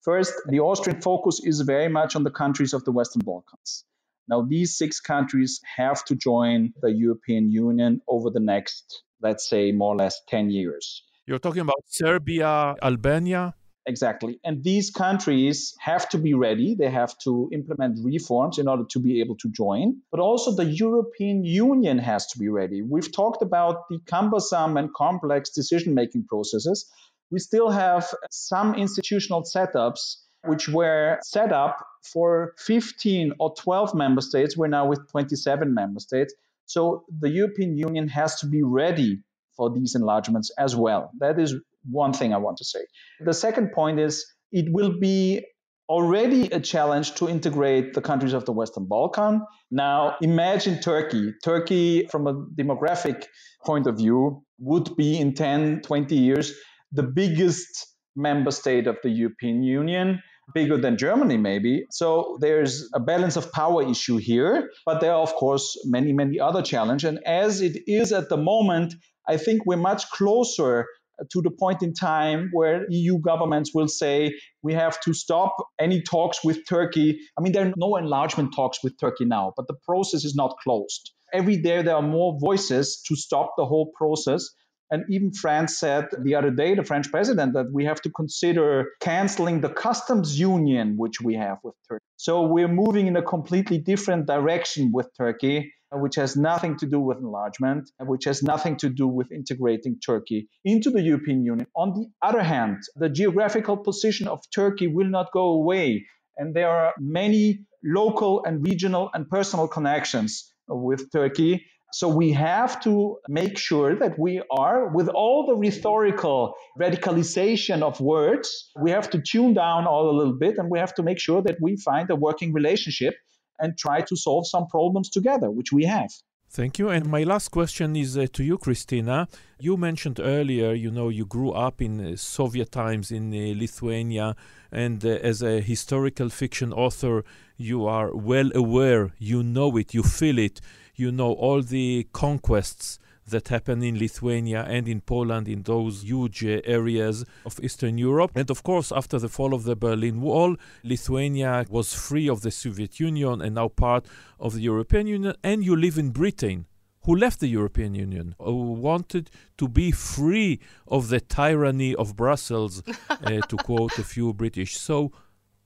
First, 0.00 0.32
the 0.48 0.60
Austrian 0.60 1.00
focus 1.02 1.40
is 1.44 1.60
very 1.60 1.88
much 1.88 2.16
on 2.16 2.24
the 2.24 2.30
countries 2.30 2.72
of 2.72 2.84
the 2.84 2.92
Western 2.92 3.22
Balkans. 3.24 3.84
Now, 4.28 4.42
these 4.42 4.76
six 4.76 5.00
countries 5.00 5.60
have 5.76 6.04
to 6.06 6.14
join 6.14 6.72
the 6.80 6.92
European 6.92 7.50
Union 7.50 8.00
over 8.08 8.30
the 8.30 8.40
next, 8.40 9.02
let's 9.20 9.48
say, 9.48 9.72
more 9.72 9.94
or 9.94 9.96
less 9.96 10.20
10 10.28 10.50
years. 10.50 11.02
You're 11.26 11.38
talking 11.38 11.62
about 11.62 11.82
Serbia, 11.86 12.74
Albania? 12.82 13.54
Exactly. 13.86 14.40
And 14.44 14.64
these 14.64 14.90
countries 14.90 15.74
have 15.78 16.08
to 16.10 16.18
be 16.18 16.32
ready. 16.32 16.74
They 16.74 16.88
have 16.88 17.16
to 17.24 17.50
implement 17.52 17.98
reforms 18.02 18.58
in 18.58 18.66
order 18.66 18.84
to 18.90 18.98
be 18.98 19.20
able 19.20 19.36
to 19.36 19.50
join. 19.50 20.00
But 20.10 20.20
also 20.20 20.54
the 20.54 20.64
European 20.64 21.44
Union 21.44 21.98
has 21.98 22.26
to 22.28 22.38
be 22.38 22.48
ready. 22.48 22.80
We've 22.82 23.12
talked 23.12 23.42
about 23.42 23.88
the 23.90 23.98
cumbersome 24.06 24.78
and 24.78 24.92
complex 24.94 25.50
decision 25.50 25.94
making 25.94 26.26
processes. 26.28 26.90
We 27.30 27.38
still 27.40 27.70
have 27.70 28.08
some 28.30 28.74
institutional 28.74 29.42
setups 29.42 30.16
which 30.44 30.68
were 30.68 31.18
set 31.22 31.52
up 31.52 31.84
for 32.12 32.54
15 32.58 33.32
or 33.38 33.54
12 33.54 33.94
member 33.94 34.20
states. 34.20 34.56
We're 34.56 34.68
now 34.68 34.86
with 34.86 35.00
27 35.10 35.72
member 35.72 36.00
states. 36.00 36.34
So 36.66 37.04
the 37.20 37.30
European 37.30 37.76
Union 37.76 38.08
has 38.08 38.40
to 38.40 38.46
be 38.46 38.62
ready 38.62 39.20
for 39.56 39.70
these 39.70 39.94
enlargements 39.94 40.50
as 40.58 40.74
well. 40.74 41.10
That 41.20 41.38
is 41.38 41.54
one 41.90 42.12
thing 42.12 42.32
I 42.32 42.38
want 42.38 42.58
to 42.58 42.64
say. 42.64 42.80
The 43.20 43.34
second 43.34 43.72
point 43.72 44.00
is 44.00 44.24
it 44.52 44.66
will 44.70 44.98
be 44.98 45.44
already 45.88 46.46
a 46.46 46.60
challenge 46.60 47.14
to 47.16 47.28
integrate 47.28 47.92
the 47.92 48.00
countries 48.00 48.32
of 48.32 48.46
the 48.46 48.52
Western 48.52 48.86
Balkan. 48.86 49.42
Now, 49.70 50.16
imagine 50.22 50.80
Turkey. 50.80 51.34
Turkey, 51.44 52.06
from 52.10 52.26
a 52.26 52.34
demographic 52.34 53.24
point 53.64 53.86
of 53.86 53.98
view, 53.98 54.42
would 54.58 54.96
be 54.96 55.18
in 55.18 55.34
10, 55.34 55.82
20 55.82 56.16
years 56.16 56.54
the 56.92 57.02
biggest 57.02 57.86
member 58.16 58.50
state 58.50 58.86
of 58.86 58.96
the 59.02 59.10
European 59.10 59.62
Union 59.62 60.22
bigger 60.52 60.76
than 60.76 60.98
Germany, 60.98 61.36
maybe. 61.36 61.86
So 61.90 62.38
there's 62.40 62.88
a 62.94 63.00
balance 63.00 63.36
of 63.36 63.52
power 63.52 63.88
issue 63.88 64.16
here, 64.16 64.70
but 64.84 65.00
there 65.00 65.12
are, 65.12 65.22
of 65.22 65.34
course, 65.34 65.78
many, 65.84 66.12
many 66.12 66.40
other 66.40 66.62
challenges. 66.62 67.08
And 67.08 67.20
as 67.26 67.60
it 67.60 67.82
is 67.86 68.12
at 68.12 68.28
the 68.28 68.36
moment, 68.36 68.94
I 69.26 69.36
think 69.36 69.64
we're 69.64 69.76
much 69.76 70.10
closer 70.10 70.86
to 71.30 71.42
the 71.42 71.50
point 71.50 71.82
in 71.82 71.94
time 71.94 72.50
where 72.52 72.86
EU 72.90 73.18
governments 73.18 73.70
will 73.74 73.88
say 73.88 74.34
we 74.62 74.74
have 74.74 74.98
to 75.00 75.14
stop 75.14 75.56
any 75.78 76.02
talks 76.02 76.44
with 76.44 76.66
Turkey. 76.68 77.18
I 77.38 77.40
mean, 77.40 77.52
there 77.52 77.66
are 77.66 77.72
no 77.76 77.96
enlargement 77.96 78.52
talks 78.54 78.82
with 78.82 78.98
Turkey 78.98 79.24
now, 79.24 79.52
but 79.56 79.66
the 79.68 79.76
process 79.86 80.24
is 80.24 80.34
not 80.34 80.56
closed. 80.62 81.12
Every 81.32 81.56
day 81.56 81.82
there 81.82 81.96
are 81.96 82.02
more 82.02 82.36
voices 82.40 83.02
to 83.08 83.16
stop 83.16 83.52
the 83.56 83.64
whole 83.64 83.92
process. 83.96 84.48
And 84.94 85.04
even 85.08 85.32
France 85.32 85.72
said 85.80 86.04
the 86.26 86.36
other 86.36 86.52
day, 86.52 86.76
the 86.76 86.84
French 86.84 87.10
president, 87.10 87.54
that 87.54 87.66
we 87.72 87.84
have 87.86 88.00
to 88.02 88.10
consider 88.10 88.68
canceling 89.00 89.60
the 89.60 89.68
customs 89.68 90.38
union 90.38 90.94
which 90.96 91.20
we 91.20 91.34
have 91.34 91.58
with 91.64 91.74
Turkey. 91.88 92.04
So 92.16 92.42
we're 92.42 92.74
moving 92.84 93.08
in 93.08 93.16
a 93.16 93.22
completely 93.22 93.78
different 93.78 94.26
direction 94.26 94.92
with 94.92 95.08
Turkey 95.18 95.72
which 96.04 96.16
has 96.16 96.36
nothing 96.36 96.76
to 96.78 96.86
do 96.86 97.00
with 97.00 97.18
enlargement, 97.18 97.90
which 98.00 98.24
has 98.24 98.42
nothing 98.42 98.76
to 98.78 98.88
do 98.88 99.06
with 99.06 99.30
integrating 99.30 99.94
Turkey 100.04 100.48
into 100.64 100.90
the 100.90 101.02
European 101.02 101.44
Union. 101.44 101.66
On 101.76 101.88
the 101.94 102.06
other 102.28 102.42
hand, 102.42 102.78
the 102.96 103.08
geographical 103.08 103.76
position 103.76 104.26
of 104.28 104.40
Turkey 104.54 104.88
will 104.88 105.08
not 105.08 105.32
go 105.32 105.46
away. 105.60 106.04
And 106.36 106.54
there 106.54 106.68
are 106.68 106.94
many 106.98 107.60
local 107.84 108.44
and 108.44 108.66
regional 108.66 109.10
and 109.14 109.28
personal 109.28 109.68
connections 109.68 110.52
with 110.68 111.12
Turkey. 111.12 111.64
So 111.94 112.08
we 112.08 112.32
have 112.32 112.80
to 112.80 113.18
make 113.28 113.56
sure 113.56 113.94
that 113.94 114.18
we 114.18 114.42
are, 114.50 114.88
with 114.88 115.08
all 115.10 115.46
the 115.46 115.54
rhetorical 115.54 116.56
radicalization 116.76 117.82
of 117.82 118.00
words, 118.00 118.68
we 118.80 118.90
have 118.90 119.08
to 119.10 119.22
tune 119.22 119.54
down 119.54 119.86
all 119.86 120.10
a 120.10 120.16
little 120.18 120.36
bit 120.36 120.58
and 120.58 120.68
we 120.68 120.80
have 120.80 120.92
to 120.96 121.04
make 121.04 121.20
sure 121.20 121.40
that 121.42 121.58
we 121.60 121.76
find 121.76 122.10
a 122.10 122.16
working 122.16 122.52
relationship 122.52 123.14
and 123.60 123.78
try 123.78 124.00
to 124.00 124.16
solve 124.16 124.44
some 124.48 124.66
problems 124.66 125.08
together, 125.08 125.52
which 125.52 125.70
we 125.72 125.84
have. 125.84 126.10
Thank 126.50 126.80
you. 126.80 126.88
And 126.88 127.06
my 127.06 127.22
last 127.22 127.52
question 127.52 127.94
is 127.94 128.18
uh, 128.18 128.26
to 128.32 128.42
you, 128.42 128.58
Kristina. 128.58 129.28
You 129.60 129.76
mentioned 129.76 130.18
earlier, 130.18 130.72
you 130.72 130.90
know, 130.90 131.10
you 131.10 131.26
grew 131.26 131.52
up 131.52 131.80
in 131.80 132.00
uh, 132.00 132.16
Soviet 132.16 132.72
times 132.72 133.12
in 133.12 133.32
uh, 133.32 133.54
Lithuania, 133.56 134.34
and 134.72 135.04
uh, 135.04 135.10
as 135.30 135.42
a 135.42 135.60
historical 135.60 136.28
fiction 136.28 136.72
author, 136.72 137.24
you 137.56 137.86
are 137.86 138.14
well 138.14 138.50
aware, 138.54 139.12
you 139.18 139.44
know 139.44 139.76
it, 139.76 139.94
you 139.94 140.02
feel 140.02 140.38
it, 140.38 140.60
you 140.96 141.10
know 141.12 141.32
all 141.32 141.62
the 141.62 142.06
conquests 142.12 142.98
that 143.26 143.48
happened 143.48 143.82
in 143.82 143.98
Lithuania 143.98 144.64
and 144.68 144.86
in 144.86 145.00
Poland 145.00 145.48
in 145.48 145.62
those 145.62 146.04
huge 146.04 146.44
uh, 146.44 146.60
areas 146.64 147.24
of 147.46 147.58
Eastern 147.62 147.98
Europe. 147.98 148.32
And 148.34 148.50
of 148.50 148.62
course, 148.62 148.92
after 148.92 149.18
the 149.18 149.28
fall 149.28 149.54
of 149.54 149.64
the 149.64 149.76
Berlin 149.76 150.20
Wall, 150.20 150.56
Lithuania 150.82 151.64
was 151.68 151.94
free 151.94 152.28
of 152.28 152.42
the 152.42 152.50
Soviet 152.50 153.00
Union 153.00 153.40
and 153.40 153.54
now 153.54 153.68
part 153.68 154.06
of 154.38 154.54
the 154.54 154.60
European 154.60 155.06
Union. 155.06 155.34
And 155.42 155.64
you 155.64 155.74
live 155.74 155.96
in 155.96 156.10
Britain, 156.10 156.66
who 157.04 157.16
left 157.16 157.40
the 157.40 157.48
European 157.48 157.94
Union, 157.94 158.34
who 158.38 158.72
wanted 158.72 159.30
to 159.58 159.68
be 159.68 159.90
free 159.90 160.60
of 160.86 161.08
the 161.08 161.20
tyranny 161.20 161.94
of 161.94 162.16
Brussels, 162.16 162.82
uh, 163.08 163.40
to 163.48 163.56
quote 163.56 163.98
a 163.98 164.04
few 164.04 164.32
British. 164.32 164.76
So, 164.76 165.12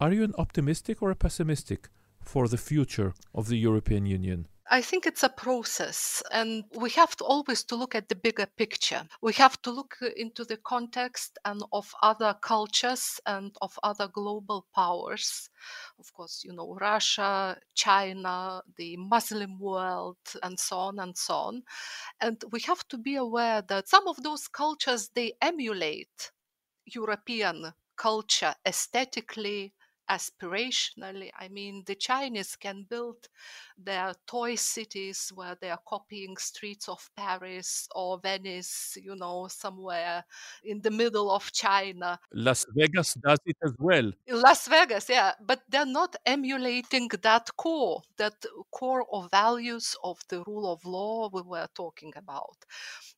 are 0.01 0.13
you 0.13 0.23
an 0.23 0.35
optimistic 0.39 1.03
or 1.03 1.11
a 1.11 1.17
pessimistic 1.17 1.89
for 2.21 2.47
the 2.47 2.57
future 2.57 3.15
of 3.35 3.49
the 3.49 3.57
European 3.57 4.07
Union? 4.07 4.47
I 4.71 4.83
think 4.83 5.07
it's 5.07 5.23
a 5.23 5.31
process 5.31 6.23
and 6.31 6.65
we 6.75 6.91
have 6.91 7.17
to 7.17 7.25
always 7.25 7.65
to 7.65 7.77
look 7.77 7.95
at 7.95 8.09
the 8.11 8.15
bigger 8.15 8.45
picture. 8.45 9.03
We 9.23 9.33
have 9.35 9.61
to 9.63 9.71
look 9.71 9.97
uh, 10.03 10.09
into 10.15 10.45
the 10.45 10.59
context 10.59 11.39
and 11.45 11.63
of 11.73 11.95
other 12.03 12.35
cultures 12.43 13.19
and 13.25 13.57
of 13.63 13.79
other 13.83 14.09
global 14.09 14.67
powers. 14.75 15.49
Of 15.99 16.13
course, 16.13 16.43
you 16.45 16.53
know, 16.53 16.77
Russia, 16.79 17.57
China, 17.75 18.63
the 18.77 18.97
Muslim 18.99 19.59
world 19.59 20.19
and 20.43 20.61
so 20.61 20.77
on 20.77 20.99
and 20.99 21.17
so 21.17 21.35
on. 21.35 21.63
And 22.21 22.45
we 22.51 22.61
have 22.61 22.87
to 22.89 22.99
be 22.99 23.17
aware 23.17 23.63
that 23.63 23.89
some 23.89 24.07
of 24.07 24.23
those 24.23 24.49
cultures 24.49 25.11
they 25.15 25.33
emulate 25.41 26.31
European 26.85 27.73
culture 27.97 28.55
aesthetically, 28.67 29.73
aspirationally. 30.11 31.31
I 31.39 31.49
mean, 31.49 31.83
the 31.87 31.95
Chinese 31.95 32.57
can 32.57 32.87
build 32.89 33.29
their 33.77 34.15
toy 34.27 34.57
cities 34.57 35.31
where 35.35 35.57
they 35.61 35.71
are 35.71 35.81
copying 35.87 36.37
streets 36.37 36.89
of 36.89 37.11
Paris 37.17 37.89
or 37.95 38.19
Venice, 38.19 38.99
you 39.03 39.15
know, 39.17 39.49
somewhere 39.49 40.25
in 40.65 40.81
the 40.81 40.91
middle 40.91 41.31
of 41.31 41.53
China. 41.53 42.19
Las 42.33 42.67
Vegas 42.75 43.15
does 43.15 43.39
it 43.47 43.57
as 43.65 43.73
well. 43.79 44.11
Las 44.29 44.69
Vegas, 44.69 45.09
yeah, 45.09 45.33
but 45.41 45.63
they're 45.69 45.87
not 45.87 46.17
emulating 46.27 47.09
that 47.23 47.49
core, 47.57 48.03
that 48.17 48.35
core 48.71 49.07
of 49.13 49.31
values 49.31 49.97
of 50.03 50.19
the 50.29 50.43
rule 50.45 50.73
of 50.73 50.85
law 50.85 51.31
we 51.33 51.43
were 51.43 51.69
talking 51.75 52.13
about. 52.17 52.57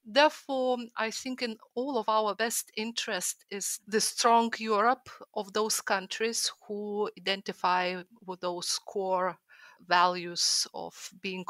Therefore, 0.04 0.78
I 0.96 1.10
think 1.10 1.42
in 1.42 1.56
all 1.74 1.98
of 1.98 2.08
our 2.08 2.34
best 2.34 2.70
interest 2.76 3.44
is 3.50 3.80
the 3.86 4.00
strong 4.00 4.52
Europe 4.58 5.08
of 5.34 5.52
those 5.52 5.80
countries 5.80 6.50
who 6.66 6.79
identify 7.18 8.02
with 8.26 8.40
those 8.40 8.78
core 8.86 9.36
values 9.88 10.66
of 10.74 10.94
being 11.22 11.44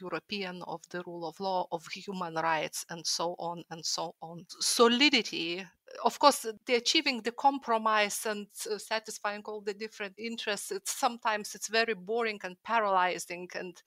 European, 0.00 0.62
of 0.62 0.80
the 0.90 1.02
rule 1.06 1.26
of 1.26 1.40
law, 1.40 1.66
of 1.72 1.86
human 1.88 2.34
rights, 2.34 2.86
and 2.90 3.06
so 3.06 3.34
on 3.38 3.64
and 3.70 3.84
so 3.84 4.14
on. 4.22 4.46
Solidity 4.60 5.64
of 6.02 6.18
course 6.18 6.46
the 6.66 6.74
achieving 6.74 7.20
the 7.22 7.32
compromise 7.32 8.26
and 8.26 8.46
uh, 8.70 8.78
satisfying 8.78 9.42
all 9.44 9.60
the 9.60 9.74
different 9.74 10.14
interests 10.18 10.70
it's 10.70 10.92
sometimes 10.92 11.54
it's 11.54 11.68
very 11.68 11.94
boring 11.94 12.40
and 12.44 12.56
paralyzing 12.62 13.48
and 13.54 13.82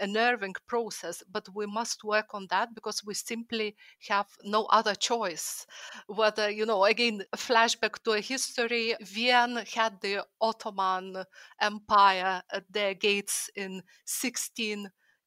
unnerving 0.00 0.54
process 0.66 1.22
but 1.30 1.48
we 1.54 1.66
must 1.66 2.04
work 2.04 2.26
on 2.34 2.46
that 2.50 2.74
because 2.74 3.04
we 3.04 3.14
simply 3.14 3.76
have 4.08 4.26
no 4.44 4.64
other 4.66 4.94
choice. 4.94 5.66
Whether 6.06 6.50
you 6.50 6.66
know 6.66 6.84
again 6.84 7.22
flashback 7.36 8.02
to 8.04 8.12
a 8.12 8.20
history 8.20 8.94
vienna 9.00 9.64
had 9.74 10.00
the 10.00 10.24
ottoman 10.40 11.24
empire 11.60 12.42
at 12.52 12.64
their 12.70 12.94
gates 12.94 13.50
in 13.54 13.82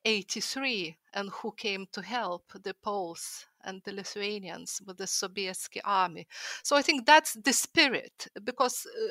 1683 0.06 0.98
and 1.14 1.30
who 1.30 1.52
came 1.54 1.88
to 1.94 2.02
help 2.02 2.52
the 2.64 2.74
poles 2.74 3.46
and 3.64 3.82
the 3.86 3.94
Lithuanians 3.94 4.82
with 4.86 4.98
the 4.98 5.06
Sobieski 5.06 5.80
army. 5.86 6.28
So 6.64 6.76
I 6.76 6.82
think 6.82 7.06
that's 7.06 7.34
the 7.34 7.54
spirit 7.54 8.28
because 8.44 8.86
uh, 8.86 9.08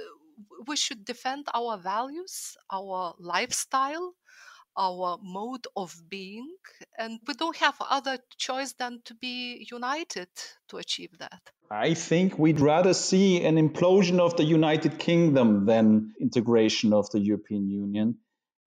we 0.66 0.76
should 0.76 1.05
defend 1.05 1.46
our 1.55 1.78
values, 1.78 2.57
our 2.70 3.14
lifestyle, 3.18 4.14
our 4.76 5.18
mode 5.22 5.66
of 5.76 5.94
being, 6.09 6.48
and 6.98 7.20
we 7.26 7.35
don't 7.35 7.57
have 7.57 7.76
other 7.81 8.18
choice 8.38 8.72
than 8.74 9.00
to 9.05 9.14
be 9.14 9.66
united 9.70 10.28
to 10.68 10.78
achieve 10.78 11.16
that. 11.18 11.40
I 11.70 11.94
think 11.94 12.38
we'd 12.38 12.61
rather 12.61 12.94
see 12.94 13.44
an 13.44 13.57
implosion 13.57 14.18
of 14.18 14.37
the 14.37 14.44
United 14.44 14.98
Kingdom 14.98 15.64
than 15.64 16.14
integration 16.20 16.92
of 16.92 17.11
the 17.11 17.20
European 17.20 17.68
Union. 17.68 18.18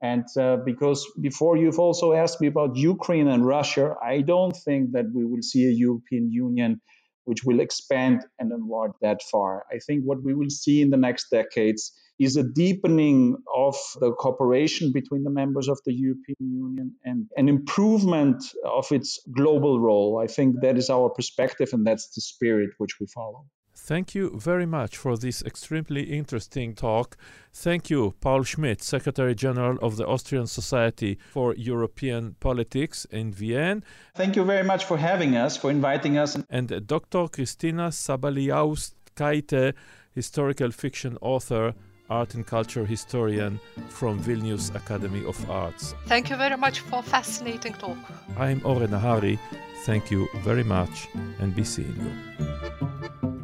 And 0.01 0.25
uh, 0.37 0.57
because 0.65 1.05
before 1.21 1.57
you've 1.57 1.79
also 1.79 2.13
asked 2.13 2.41
me 2.41 2.47
about 2.47 2.75
Ukraine 2.75 3.27
and 3.27 3.45
Russia, 3.45 3.95
I 4.03 4.21
don't 4.21 4.55
think 4.55 4.91
that 4.91 5.05
we 5.13 5.25
will 5.25 5.41
see 5.41 5.65
a 5.65 5.71
European 5.71 6.31
Union 6.31 6.81
which 7.25 7.43
will 7.43 7.59
expand 7.59 8.21
and 8.39 8.51
enlarge 8.51 8.93
that 9.01 9.21
far. 9.31 9.65
I 9.71 9.79
think 9.79 10.03
what 10.03 10.23
we 10.23 10.33
will 10.33 10.49
see 10.49 10.81
in 10.81 10.91
the 10.91 10.97
next 10.97 11.29
decades 11.31 11.91
is 12.19 12.37
a 12.37 12.43
deepening 12.43 13.35
of 13.53 13.75
the 13.99 14.11
cooperation 14.13 14.91
between 14.93 15.23
the 15.23 15.29
members 15.29 15.67
of 15.67 15.79
the 15.85 15.93
European 15.93 16.37
Union 16.39 16.95
and 17.03 17.27
an 17.35 17.49
improvement 17.49 18.41
of 18.63 18.89
its 18.91 19.19
global 19.35 19.79
role. 19.79 20.21
I 20.23 20.27
think 20.27 20.61
that 20.61 20.77
is 20.77 20.89
our 20.89 21.09
perspective 21.09 21.69
and 21.73 21.85
that's 21.85 22.13
the 22.15 22.21
spirit 22.21 22.69
which 22.77 22.99
we 22.99 23.07
follow. 23.07 23.45
Thank 23.85 24.15
you 24.15 24.31
very 24.35 24.65
much 24.65 24.97
for 24.97 25.15
this 25.15 25.43
extremely 25.43 26.05
interesting 26.05 26.73
talk. 26.73 27.15
Thank 27.53 27.91
you, 27.91 28.15
Paul 28.19 28.41
Schmidt, 28.41 28.81
Secretary 28.81 29.35
General 29.35 29.77
of 29.79 29.97
the 29.97 30.07
Austrian 30.07 30.47
Society 30.47 31.19
for 31.31 31.53
European 31.53 32.35
Politics 32.39 33.05
in 33.11 33.31
Vienna. 33.31 33.83
Thank 34.15 34.37
you 34.37 34.43
very 34.43 34.63
much 34.63 34.85
for 34.85 34.97
having 34.97 35.37
us, 35.37 35.55
for 35.55 35.69
inviting 35.69 36.17
us. 36.17 36.35
And 36.49 36.69
Dr. 36.87 37.27
Kristina 37.27 37.91
Sabaliauskaite, 37.91 39.73
historical 40.15 40.71
fiction 40.71 41.19
author, 41.21 41.75
art 42.09 42.33
and 42.33 42.47
culture 42.47 42.85
historian 42.87 43.59
from 43.89 44.19
Vilnius 44.19 44.73
Academy 44.73 45.23
of 45.25 45.37
Arts. 45.47 45.93
Thank 46.07 46.31
you 46.31 46.37
very 46.37 46.57
much 46.57 46.79
for 46.79 47.03
fascinating 47.03 47.73
talk. 47.73 47.97
I'm 48.35 48.61
Oren 48.65 48.89
Nahari. 48.89 49.37
Thank 49.85 50.09
you 50.09 50.27
very 50.37 50.63
much 50.63 51.07
and 51.39 51.55
be 51.55 51.63
seeing 51.63 51.95
you. 51.95 53.34